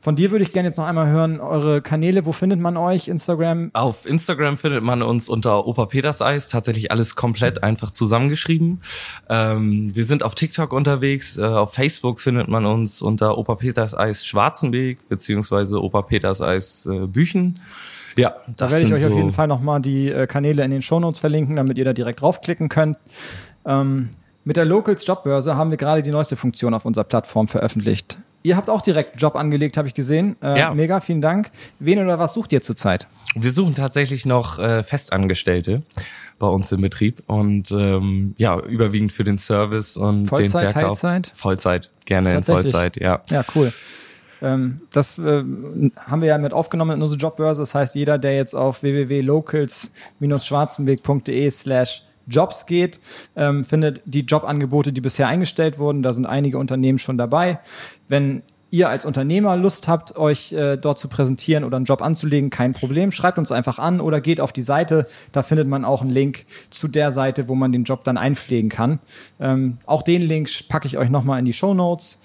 Von 0.00 0.16
dir 0.16 0.30
würde 0.30 0.44
ich 0.44 0.52
gerne 0.52 0.68
jetzt 0.68 0.76
noch 0.76 0.84
einmal 0.86 1.08
hören, 1.08 1.40
eure 1.40 1.80
Kanäle, 1.82 2.26
wo 2.26 2.32
findet 2.32 2.60
man 2.60 2.76
euch? 2.76 3.08
Instagram, 3.08 3.70
Auf 3.72 4.06
Instagram 4.06 4.56
findet 4.58 4.84
man 4.84 5.02
uns 5.02 5.28
unter 5.28 5.66
Opa 5.66 5.86
Peters 5.86 6.20
Eis, 6.22 6.46
tatsächlich 6.48 6.90
alles 6.92 7.16
komplett 7.16 7.62
einfach 7.64 7.90
zusammengeschrieben. 7.90 8.82
Ähm, 9.28 9.90
wir 9.96 10.04
sind 10.04 10.22
auf 10.22 10.34
TikTok 10.34 10.72
unterwegs, 10.74 11.38
äh, 11.38 11.42
auf 11.44 11.72
Facebook 11.74 12.20
findet 12.20 12.48
man 12.48 12.64
uns 12.66 13.02
unter 13.02 13.36
Opa 13.38 13.54
Peters 13.56 13.96
Eis 13.96 14.24
Schwarzenweg, 14.26 15.08
beziehungsweise 15.08 15.82
Opa 15.82 16.02
Peters 16.02 16.40
Eis 16.42 16.86
äh, 16.86 17.06
Büchen. 17.06 17.58
Ja, 18.16 18.36
Da 18.46 18.68
das 18.68 18.72
werde 18.74 18.86
ich 18.86 18.92
euch 18.92 19.04
auf 19.06 19.10
so- 19.12 19.16
jeden 19.16 19.32
Fall 19.32 19.48
nochmal 19.48 19.80
die 19.80 20.08
äh, 20.10 20.26
Kanäle 20.28 20.62
in 20.64 20.70
den 20.70 20.82
Shownotes 20.82 21.18
verlinken, 21.18 21.56
damit 21.56 21.78
ihr 21.78 21.84
da 21.84 21.92
direkt 21.94 22.20
draufklicken 22.20 22.68
könnt. 22.68 22.98
Ähm, 23.66 24.10
mit 24.44 24.56
der 24.56 24.64
Locals 24.64 25.06
Jobbörse 25.06 25.56
haben 25.56 25.70
wir 25.70 25.76
gerade 25.78 26.02
die 26.02 26.10
neueste 26.10 26.36
Funktion 26.36 26.74
auf 26.74 26.84
unserer 26.84 27.04
Plattform 27.04 27.48
veröffentlicht. 27.48 28.18
Ihr 28.42 28.56
habt 28.58 28.68
auch 28.68 28.82
direkt 28.82 29.12
einen 29.12 29.20
Job 29.20 29.36
angelegt, 29.36 29.78
habe 29.78 29.88
ich 29.88 29.94
gesehen. 29.94 30.36
Äh, 30.42 30.58
Ja. 30.58 30.74
Mega, 30.74 31.00
vielen 31.00 31.22
Dank. 31.22 31.50
Wen 31.78 31.98
oder 31.98 32.18
was 32.18 32.34
sucht 32.34 32.52
ihr 32.52 32.60
zurzeit? 32.60 33.08
Wir 33.34 33.52
suchen 33.52 33.74
tatsächlich 33.74 34.26
noch 34.26 34.58
äh, 34.58 34.82
Festangestellte 34.82 35.82
bei 36.38 36.46
uns 36.48 36.70
im 36.72 36.82
Betrieb 36.82 37.22
und 37.26 37.70
ähm, 37.70 38.34
ja, 38.36 38.58
überwiegend 38.60 39.12
für 39.12 39.24
den 39.24 39.38
Service 39.38 39.96
und 39.96 40.26
Vollzeit, 40.26 40.64
den 40.64 40.70
Verkauf. 40.72 41.00
Teilzeit? 41.00 41.32
Vollzeit, 41.34 41.90
gerne 42.04 42.34
in? 42.34 42.44
Vollzeit, 42.44 42.98
ja. 42.98 43.22
Ja, 43.30 43.44
cool. 43.54 43.72
Ähm, 44.42 44.82
das 44.92 45.18
äh, 45.18 45.42
haben 45.42 46.20
wir 46.20 46.28
ja 46.28 46.36
mit 46.36 46.52
aufgenommen 46.52 46.96
in 46.96 47.02
unsere 47.02 47.18
Jobbörse. 47.18 47.62
Das 47.62 47.74
heißt, 47.74 47.94
jeder, 47.94 48.18
der 48.18 48.36
jetzt 48.36 48.54
auf 48.54 48.82
www.locals-schwarzenweg.de 48.82 51.50
slash 51.50 52.02
Jobs 52.26 52.66
geht, 52.66 53.00
ähm, 53.36 53.64
findet 53.64 54.02
die 54.04 54.20
Jobangebote, 54.20 54.92
die 54.92 55.00
bisher 55.00 55.28
eingestellt 55.28 55.78
wurden. 55.78 56.02
Da 56.02 56.12
sind 56.12 56.26
einige 56.26 56.58
Unternehmen 56.58 56.98
schon 56.98 57.18
dabei. 57.18 57.58
Wenn 58.08 58.42
ihr 58.74 58.88
als 58.88 59.04
Unternehmer 59.04 59.56
Lust 59.56 59.86
habt, 59.86 60.16
euch 60.16 60.52
äh, 60.52 60.76
dort 60.76 60.98
zu 60.98 61.08
präsentieren 61.08 61.62
oder 61.62 61.76
einen 61.76 61.86
Job 61.86 62.02
anzulegen, 62.02 62.50
kein 62.50 62.72
Problem. 62.72 63.12
Schreibt 63.12 63.38
uns 63.38 63.52
einfach 63.52 63.78
an 63.78 64.00
oder 64.00 64.20
geht 64.20 64.40
auf 64.40 64.52
die 64.52 64.62
Seite. 64.62 65.06
Da 65.30 65.44
findet 65.44 65.68
man 65.68 65.84
auch 65.84 66.00
einen 66.00 66.10
Link 66.10 66.44
zu 66.70 66.88
der 66.88 67.12
Seite, 67.12 67.46
wo 67.46 67.54
man 67.54 67.70
den 67.70 67.84
Job 67.84 68.02
dann 68.02 68.16
einpflegen 68.16 68.70
kann. 68.70 68.98
Ähm, 69.38 69.78
auch 69.86 70.02
den 70.02 70.22
Link 70.22 70.50
packe 70.68 70.88
ich 70.88 70.98
euch 70.98 71.08
nochmal 71.08 71.38
in 71.38 71.44
die 71.44 71.52
Show 71.52 71.72
Notes. 71.72 72.20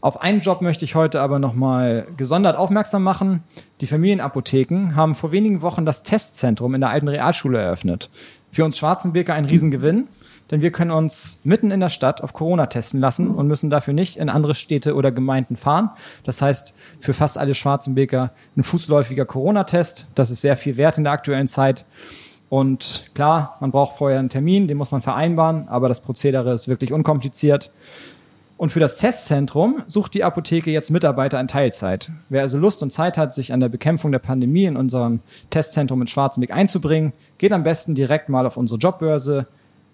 Auf 0.00 0.22
einen 0.22 0.40
Job 0.40 0.62
möchte 0.62 0.84
ich 0.84 0.94
heute 0.94 1.20
aber 1.20 1.40
nochmal 1.40 2.06
gesondert 2.16 2.56
aufmerksam 2.56 3.02
machen. 3.02 3.42
Die 3.80 3.86
Familienapotheken 3.86 4.94
haben 4.94 5.16
vor 5.16 5.32
wenigen 5.32 5.60
Wochen 5.60 5.84
das 5.84 6.04
Testzentrum 6.04 6.74
in 6.74 6.80
der 6.80 6.90
alten 6.90 7.08
Realschule 7.08 7.58
eröffnet. 7.58 8.10
Für 8.52 8.64
uns 8.64 8.78
Schwarzenbeker 8.78 9.34
ein 9.34 9.44
Riesengewinn, 9.44 10.08
denn 10.50 10.62
wir 10.62 10.72
können 10.72 10.90
uns 10.90 11.40
mitten 11.44 11.70
in 11.70 11.80
der 11.80 11.88
Stadt 11.88 12.22
auf 12.22 12.32
Corona 12.32 12.66
testen 12.66 13.00
lassen 13.00 13.28
und 13.28 13.46
müssen 13.46 13.70
dafür 13.70 13.94
nicht 13.94 14.16
in 14.16 14.28
andere 14.28 14.54
Städte 14.54 14.94
oder 14.94 15.12
Gemeinden 15.12 15.56
fahren. 15.56 15.90
Das 16.24 16.42
heißt, 16.42 16.74
für 16.98 17.12
fast 17.12 17.38
alle 17.38 17.54
Schwarzenbeker 17.54 18.32
ein 18.56 18.62
fußläufiger 18.62 19.24
Corona-Test. 19.24 20.08
Das 20.14 20.30
ist 20.30 20.40
sehr 20.40 20.56
viel 20.56 20.76
wert 20.76 20.98
in 20.98 21.04
der 21.04 21.12
aktuellen 21.12 21.48
Zeit. 21.48 21.86
Und 22.48 23.10
klar, 23.14 23.56
man 23.60 23.70
braucht 23.70 23.96
vorher 23.96 24.18
einen 24.18 24.28
Termin, 24.28 24.66
den 24.66 24.76
muss 24.76 24.90
man 24.90 25.02
vereinbaren, 25.02 25.68
aber 25.68 25.88
das 25.88 26.00
Prozedere 26.00 26.52
ist 26.52 26.66
wirklich 26.66 26.92
unkompliziert. 26.92 27.70
Und 28.60 28.68
für 28.68 28.78
das 28.78 28.98
Testzentrum 28.98 29.82
sucht 29.86 30.12
die 30.12 30.22
Apotheke 30.22 30.70
jetzt 30.70 30.90
Mitarbeiter 30.90 31.40
in 31.40 31.48
Teilzeit. 31.48 32.10
Wer 32.28 32.42
also 32.42 32.58
Lust 32.58 32.82
und 32.82 32.92
Zeit 32.92 33.16
hat, 33.16 33.32
sich 33.32 33.54
an 33.54 33.60
der 33.60 33.70
Bekämpfung 33.70 34.12
der 34.12 34.18
Pandemie 34.18 34.66
in 34.66 34.76
unserem 34.76 35.20
Testzentrum 35.48 36.02
in 36.02 36.08
Schwarzenbeck 36.08 36.50
einzubringen, 36.50 37.14
geht 37.38 37.54
am 37.54 37.62
besten 37.62 37.94
direkt 37.94 38.28
mal 38.28 38.44
auf 38.44 38.58
unsere 38.58 38.78
Jobbörse 38.78 39.46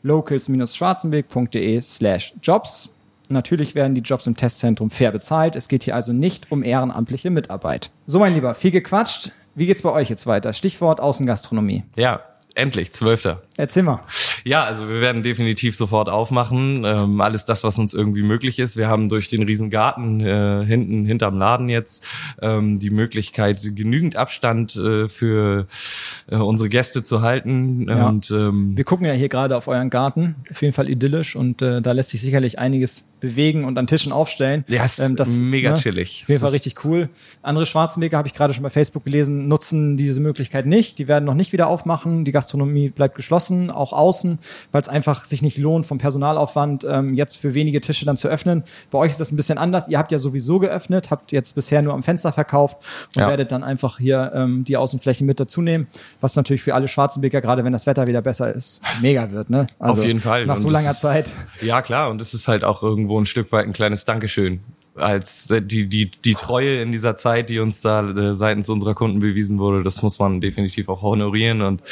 locals-schwarzenbeck.de 0.03 1.81
slash 1.81 2.35
jobs. 2.43 2.93
Natürlich 3.29 3.77
werden 3.77 3.95
die 3.95 4.01
Jobs 4.01 4.27
im 4.27 4.37
Testzentrum 4.37 4.91
fair 4.91 5.13
bezahlt. 5.13 5.55
Es 5.55 5.69
geht 5.69 5.85
hier 5.85 5.95
also 5.95 6.13
nicht 6.13 6.51
um 6.51 6.65
ehrenamtliche 6.65 7.31
Mitarbeit. 7.31 7.93
So, 8.07 8.19
mein 8.19 8.35
Lieber, 8.35 8.53
viel 8.55 8.73
gequatscht. 8.73 9.31
Wie 9.55 9.67
geht's 9.67 9.83
bei 9.83 9.93
euch 9.93 10.11
jetzt 10.11 10.27
weiter? 10.27 10.53
Stichwort 10.53 11.01
Außengastronomie. 11.01 11.85
Ja, 11.95 12.21
endlich, 12.57 12.93
zwölfter. 12.93 13.43
Erzähl 13.57 13.83
mal. 13.83 14.01
Ja, 14.45 14.65
also 14.65 14.89
wir 14.89 15.01
werden 15.01 15.23
definitiv 15.23 15.77
sofort 15.77 16.09
aufmachen. 16.09 16.85
Ähm, 16.85 17.21
alles 17.21 17.45
das, 17.45 17.65
was 17.65 17.79
uns 17.79 17.95
irgendwie 17.95 18.23
möglich 18.23 18.59
ist. 18.59 18.77
Wir 18.77 18.89
haben 18.89 19.09
durch 19.09 19.29
den 19.29 19.43
riesen 19.43 19.71
Garten 19.71 20.21
äh, 20.21 20.65
hinten 20.67 21.05
hinterm 21.05 21.39
Laden 21.39 21.69
jetzt 21.69 22.07
ähm, 22.41 22.79
die 22.79 22.91
Möglichkeit, 22.91 23.61
genügend 23.75 24.17
Abstand 24.17 24.77
äh, 24.77 25.09
für 25.09 25.67
äh, 26.31 26.37
unsere 26.37 26.69
Gäste 26.69 27.03
zu 27.03 27.23
halten. 27.23 27.89
Ja. 27.89 28.07
Und 28.07 28.31
ähm, 28.31 28.77
Wir 28.77 28.85
gucken 28.85 29.07
ja 29.07 29.13
hier 29.13 29.29
gerade 29.29 29.57
auf 29.57 29.69
euren 29.69 29.91
Garten. 29.91 30.37
Auf 30.51 30.63
jeden 30.63 30.75
Fall 30.75 30.89
idyllisch 30.89 31.37
und 31.37 31.63
äh, 31.63 31.81
da 31.83 31.93
lässt 31.93 32.11
sich 32.11 32.21
sicherlich 32.21 32.59
einiges 32.59 33.09
bewegen 33.21 33.65
und 33.65 33.79
an 33.79 33.87
Tischen 33.87 34.13
aufstellen. 34.13 34.65
ja, 34.69 34.85
ist 34.85 35.01
mega 35.41 35.75
chillig. 35.75 36.23
Auf 36.25 36.29
jeden 36.29 36.41
Fall 36.41 36.49
ist- 36.49 36.55
richtig 36.55 36.85
cool. 36.85 37.09
Andere 37.43 37.67
Schwarzenbeker, 37.67 38.17
habe 38.19 38.29
ich 38.29 38.35
gerade 38.35 38.53
schon 38.55 38.63
bei 38.63 38.71
Facebook 38.71 39.05
gelesen, 39.05 39.49
nutzen 39.49 39.97
diese 39.97 40.21
Möglichkeit 40.21 40.67
nicht. 40.67 40.99
Die 40.99 41.09
werden 41.09 41.25
noch 41.25 41.35
nicht 41.35 41.53
wieder 41.53 41.67
aufmachen. 41.69 42.25
Die 42.25 42.33
Gastronomie 42.33 42.91
bleibt 42.91 43.15
geschlossen, 43.15 43.71
auch 43.71 43.93
außen, 43.93 44.39
weil 44.73 44.83
es 44.83 44.89
einfach 44.89 45.25
sich 45.25 45.43
nicht 45.43 45.59
lohnt, 45.59 45.87
vom 45.87 45.99
Personalaufwand 45.99 46.85
ähm, 46.89 47.15
jetzt 47.15 47.37
für 47.39 47.55
wenige 47.55 47.81
Tische 47.81 48.05
dann 48.05 48.17
zu 48.17 48.29
öffnen. 48.29 48.65
Bei 48.91 48.99
euch 48.99 49.13
ist 49.13 49.21
das 49.21 49.33
ein 49.33 49.37
bisschen 49.37 49.59
anders. 49.59 49.89
Ihr 49.89 49.99
habt 49.99 50.13
ja 50.13 50.19
sowieso 50.19 50.59
geöffnet, 50.59 51.11
habt 51.11 51.33
jetzt 51.33 51.55
bisher 51.55 51.83
nur 51.83 51.95
am 51.95 52.03
Fenster 52.03 52.33
verkauft 52.33 52.79
und 53.15 53.23
Ja. 53.23 53.29
werdet 53.29 53.53
dann 53.53 53.63
einfach 53.65 53.99
hier 53.99 54.33
ähm, 54.35 54.65
die 54.65 54.77
Außenflächen 54.77 55.27
mit 55.27 55.41
dazu 55.41 55.63
nehmen, 55.63 55.87
was 56.21 56.37
natürlich 56.37 56.63
für 56.63 56.75
alle 56.75 56.89
Schwarzenbeker, 56.89 57.41
gerade 57.41 57.65
wenn 57.65 57.73
das 57.73 57.87
Wetter 57.87 58.07
wieder 58.07 58.23
besser 58.23 58.53
ist, 58.55 58.83
mega 59.01 59.31
wird. 59.33 59.51
Ne? 59.51 59.67
Also 59.79 60.01
Auf 60.03 60.07
jeden 60.07 60.21
Fall. 60.21 60.47
Nach 60.47 60.57
so 60.57 60.69
langer 60.71 60.91
ist- 60.91 61.01
Zeit. 61.01 61.31
Ja, 61.63 61.83
klar. 61.83 62.11
Und 62.11 62.21
es 62.21 62.35
ist 62.35 62.49
halt 62.49 62.65
auch 62.65 62.83
irgendwo 63.07 63.21
ein 63.21 63.27
Stück 63.27 63.53
weit 63.53 63.67
ein 63.67 63.73
kleines 63.73 64.05
Dankeschön. 64.05 64.61
Als 64.97 65.51
äh, 65.51 65.61
die, 65.61 65.89
die, 65.89 66.11
die 66.11 66.35
Treue 66.35 66.81
in 66.81 66.91
dieser 66.91 67.19
Zeit, 67.19 67.51
die 67.51 67.59
uns 67.61 67.83
da 67.83 68.09
äh, 68.09 68.33
seitens 68.33 68.71
unserer 68.71 68.95
Kunden 68.95 69.21
bewiesen 69.21 69.59
wurde, 69.59 69.83
das 69.83 70.03
muss 70.03 70.19
man 70.19 70.41
definitiv 70.41 70.89
auch 70.89 71.03
honorieren. 71.03 71.61
Und 71.61 71.83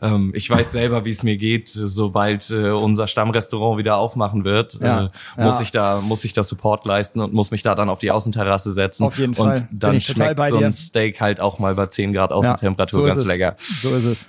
ähm, 0.00 0.32
ich 0.34 0.48
weiß 0.48 0.72
selber, 0.72 1.04
wie 1.04 1.10
es 1.10 1.22
mir 1.22 1.36
geht, 1.36 1.68
sobald 1.68 2.50
äh, 2.50 2.70
unser 2.70 3.06
Stammrestaurant 3.06 3.76
wieder 3.78 3.98
aufmachen 3.98 4.44
wird, 4.44 4.78
Ja, 4.80 5.10
äh, 5.36 5.44
muss 5.44 5.56
ja. 5.56 5.60
ich 5.60 5.72
da, 5.72 6.00
muss 6.00 6.24
ich 6.24 6.32
da 6.32 6.42
Support 6.42 6.86
leisten 6.86 7.20
und 7.20 7.34
muss 7.34 7.50
mich 7.50 7.62
da 7.62 7.74
dann 7.74 7.90
auf 7.90 7.98
die 7.98 8.10
Außenterrasse 8.10 8.72
setzen. 8.72 9.04
Auf 9.04 9.18
jeden 9.18 9.34
und 9.34 9.46
Fall. 9.46 9.68
Bin 9.70 9.78
dann 9.78 10.00
schmeckt 10.00 10.40
so 10.48 10.56
ein 10.56 10.72
Steak 10.72 11.20
halt 11.20 11.40
auch 11.40 11.58
mal 11.58 11.74
bei 11.74 11.86
10 11.86 12.14
Grad 12.14 12.32
Außentemperatur 12.32 13.00
so 13.00 13.06
ist 13.06 13.14
ganz 13.14 13.26
lecker. 13.26 13.56
So 13.82 13.94
ist 13.94 14.04
es. 14.04 14.28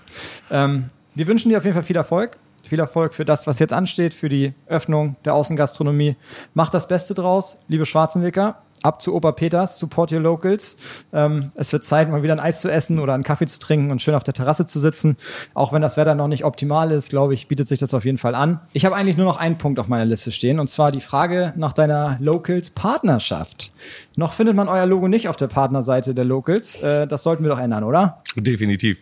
Ähm, 0.52 0.90
wir 1.14 1.26
wünschen 1.28 1.50
dir 1.50 1.58
auf 1.58 1.64
jeden 1.64 1.74
Fall 1.74 1.84
viel 1.84 1.96
Erfolg. 1.96 2.38
Viel 2.68 2.80
Erfolg 2.80 3.14
für 3.14 3.26
das, 3.26 3.48
was 3.48 3.60
jetzt 3.60 3.74
ansteht, 3.74 4.14
für 4.14 4.30
die 4.30 4.54
Öffnung 4.68 5.18
der 5.24 5.36
Außengastronomie. 5.36 6.16
Macht 6.54 6.74
das 6.74 6.88
Beste 6.88 7.14
draus, 7.14 7.60
liebe 7.68 7.86
Schwarzenwicker. 7.86 8.62
Ab 8.84 9.02
zu 9.02 9.16
Opa 9.16 9.32
Peters, 9.32 9.80
support 9.80 10.12
your 10.12 10.20
locals. 10.20 10.78
Ähm, 11.12 11.50
es 11.56 11.74
wird 11.74 11.86
Zeit, 11.86 12.10
mal 12.10 12.22
wieder 12.22 12.34
ein 12.34 12.40
Eis 12.40 12.62
zu 12.62 12.70
essen 12.72 13.00
oder 13.00 13.16
einen 13.16 13.24
Kaffee 13.24 13.48
zu 13.48 13.58
trinken 13.58 13.90
und 13.90 14.00
schön 14.00 14.14
auf 14.14 14.22
der 14.22 14.36
Terrasse 14.36 14.68
zu 14.68 14.80
sitzen. 14.80 15.18
Auch 15.56 15.74
wenn 15.74 15.82
das 15.82 15.98
Wetter 15.98 16.14
noch 16.14 16.28
nicht 16.28 16.46
optimal 16.46 16.92
ist, 16.92 17.10
glaube 17.10 17.34
ich, 17.34 17.48
bietet 17.48 17.68
sich 17.68 17.80
das 17.80 17.96
auf 17.96 18.06
jeden 18.06 18.20
Fall 18.20 18.36
an. 18.36 18.60
Ich 18.74 18.86
habe 18.86 18.96
eigentlich 18.96 19.18
nur 19.18 19.26
noch 19.26 19.38
einen 19.38 19.58
Punkt 19.58 19.80
auf 19.80 19.88
meiner 19.88 20.06
Liste 20.06 20.32
stehen 20.32 20.60
und 20.60 20.70
zwar 20.70 20.92
die 20.92 21.02
Frage 21.02 21.54
nach 21.56 21.74
deiner 21.74 22.18
Locals 22.20 22.70
Partnerschaft. 22.70 23.72
Noch 24.18 24.34
findet 24.34 24.56
man 24.56 24.68
euer 24.68 24.86
Logo 24.86 25.08
nicht 25.08 25.30
auf 25.30 25.38
der 25.38 25.48
Partnerseite 25.48 26.14
der 26.14 26.26
Locals. 26.26 26.84
Äh, 26.84 27.08
das 27.08 27.24
sollten 27.24 27.44
wir 27.44 27.50
doch 27.50 27.60
ändern, 27.60 27.84
oder? 27.84 28.22
Definitiv. 28.36 29.00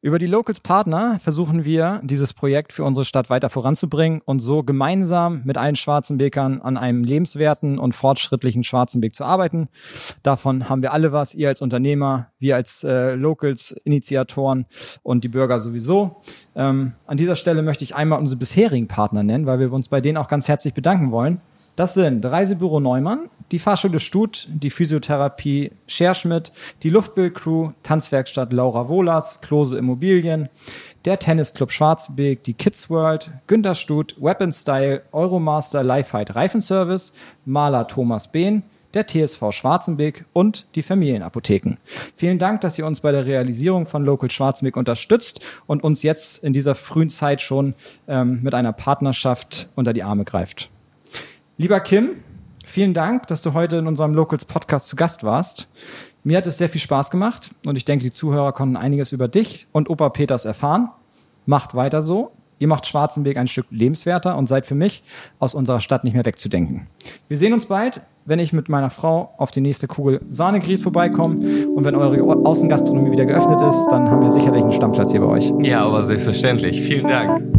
Über 0.00 0.20
die 0.20 0.26
Locals 0.26 0.60
Partner 0.60 1.18
versuchen 1.18 1.64
wir, 1.64 2.00
dieses 2.04 2.32
Projekt 2.32 2.72
für 2.72 2.84
unsere 2.84 3.04
Stadt 3.04 3.30
weiter 3.30 3.50
voranzubringen 3.50 4.20
und 4.24 4.38
so 4.38 4.62
gemeinsam 4.62 5.42
mit 5.44 5.58
allen 5.58 5.74
Schwarzenbekern 5.74 6.60
an 6.60 6.76
einem 6.76 7.02
lebenswerten 7.02 7.80
und 7.80 7.96
fortschrittlichen 7.96 8.62
Schwarzenbeck 8.62 9.12
zu 9.12 9.24
arbeiten. 9.24 9.68
Davon 10.22 10.68
haben 10.68 10.82
wir 10.82 10.92
alle 10.92 11.10
was, 11.10 11.34
ihr 11.34 11.48
als 11.48 11.62
Unternehmer, 11.62 12.30
wir 12.38 12.54
als 12.54 12.84
äh, 12.84 13.14
Locals-Initiatoren 13.14 14.66
und 15.02 15.24
die 15.24 15.28
Bürger 15.28 15.58
sowieso. 15.58 16.22
Ähm, 16.54 16.92
an 17.08 17.16
dieser 17.16 17.34
Stelle 17.34 17.62
möchte 17.62 17.82
ich 17.82 17.96
einmal 17.96 18.20
unsere 18.20 18.38
bisherigen 18.38 18.86
Partner 18.86 19.24
nennen, 19.24 19.46
weil 19.46 19.58
wir 19.58 19.72
uns 19.72 19.88
bei 19.88 20.00
denen 20.00 20.16
auch 20.16 20.28
ganz 20.28 20.46
herzlich 20.46 20.74
bedanken 20.74 21.10
wollen. 21.10 21.40
Das 21.78 21.94
sind 21.94 22.26
Reisebüro 22.26 22.80
Neumann, 22.80 23.30
die 23.52 23.60
Fahrschule 23.60 24.00
Stut, 24.00 24.48
die 24.50 24.68
Physiotherapie 24.68 25.70
Scherschmidt, 25.86 26.50
die 26.82 26.90
Luftbildcrew, 26.90 27.70
Tanzwerkstatt 27.84 28.52
Laura 28.52 28.88
Wohlers, 28.88 29.40
Klose 29.42 29.78
Immobilien, 29.78 30.48
der 31.04 31.20
Tennisclub 31.20 31.70
Schwarzbeek, 31.70 32.42
die 32.42 32.54
Kids 32.54 32.90
World, 32.90 33.30
Günter 33.46 33.76
Stut, 33.76 34.16
Weapon 34.20 34.52
Style, 34.52 35.02
Euromaster 35.12 35.84
Lifefight 35.84 36.34
Reifenservice, 36.34 37.12
Maler 37.44 37.86
Thomas 37.86 38.32
Behn, 38.32 38.64
der 38.92 39.06
TSV 39.06 39.52
Schwarzenbeek 39.52 40.24
und 40.32 40.66
die 40.74 40.82
Familienapotheken. 40.82 41.76
Vielen 42.16 42.40
Dank, 42.40 42.60
dass 42.62 42.76
ihr 42.76 42.86
uns 42.86 43.02
bei 43.02 43.12
der 43.12 43.24
Realisierung 43.24 43.86
von 43.86 44.04
Local 44.04 44.32
Schwarzenbeek 44.32 44.76
unterstützt 44.76 45.42
und 45.68 45.84
uns 45.84 46.02
jetzt 46.02 46.42
in 46.42 46.52
dieser 46.52 46.74
frühen 46.74 47.10
Zeit 47.10 47.40
schon 47.40 47.74
ähm, 48.08 48.40
mit 48.42 48.54
einer 48.54 48.72
Partnerschaft 48.72 49.70
unter 49.76 49.92
die 49.92 50.02
Arme 50.02 50.24
greift. 50.24 50.70
Lieber 51.60 51.80
Kim, 51.80 52.10
vielen 52.64 52.94
Dank, 52.94 53.26
dass 53.26 53.42
du 53.42 53.52
heute 53.52 53.78
in 53.78 53.88
unserem 53.88 54.14
Locals 54.14 54.44
Podcast 54.44 54.86
zu 54.86 54.94
Gast 54.94 55.24
warst. 55.24 55.68
Mir 56.22 56.36
hat 56.36 56.46
es 56.46 56.56
sehr 56.56 56.68
viel 56.68 56.80
Spaß 56.80 57.10
gemacht 57.10 57.50
und 57.66 57.74
ich 57.74 57.84
denke, 57.84 58.04
die 58.04 58.12
Zuhörer 58.12 58.52
konnten 58.52 58.76
einiges 58.76 59.10
über 59.10 59.26
dich 59.26 59.66
und 59.72 59.90
Opa 59.90 60.08
Peters 60.10 60.44
erfahren. 60.44 60.90
Macht 61.46 61.74
weiter 61.74 62.00
so. 62.00 62.30
Ihr 62.60 62.68
macht 62.68 62.86
Schwarzenberg 62.86 63.38
ein 63.38 63.48
Stück 63.48 63.66
lebenswerter 63.70 64.36
und 64.36 64.48
seid 64.48 64.66
für 64.66 64.76
mich 64.76 65.02
aus 65.40 65.52
unserer 65.52 65.80
Stadt 65.80 66.04
nicht 66.04 66.14
mehr 66.14 66.24
wegzudenken. 66.24 66.86
Wir 67.26 67.36
sehen 67.36 67.52
uns 67.52 67.66
bald, 67.66 68.02
wenn 68.24 68.38
ich 68.38 68.52
mit 68.52 68.68
meiner 68.68 68.90
Frau 68.90 69.34
auf 69.36 69.50
die 69.50 69.60
nächste 69.60 69.88
Kugel 69.88 70.20
Sahnegries 70.30 70.82
vorbeikomme 70.82 71.40
und 71.74 71.84
wenn 71.84 71.96
eure 71.96 72.22
Außengastronomie 72.22 73.10
wieder 73.10 73.24
geöffnet 73.24 73.60
ist, 73.62 73.84
dann 73.90 74.08
haben 74.08 74.22
wir 74.22 74.30
sicherlich 74.30 74.62
einen 74.62 74.72
Stammplatz 74.72 75.10
hier 75.10 75.22
bei 75.22 75.26
euch. 75.26 75.52
Ja, 75.62 75.84
aber 75.84 76.04
selbstverständlich. 76.04 76.80
Vielen 76.82 77.08
Dank. 77.08 77.57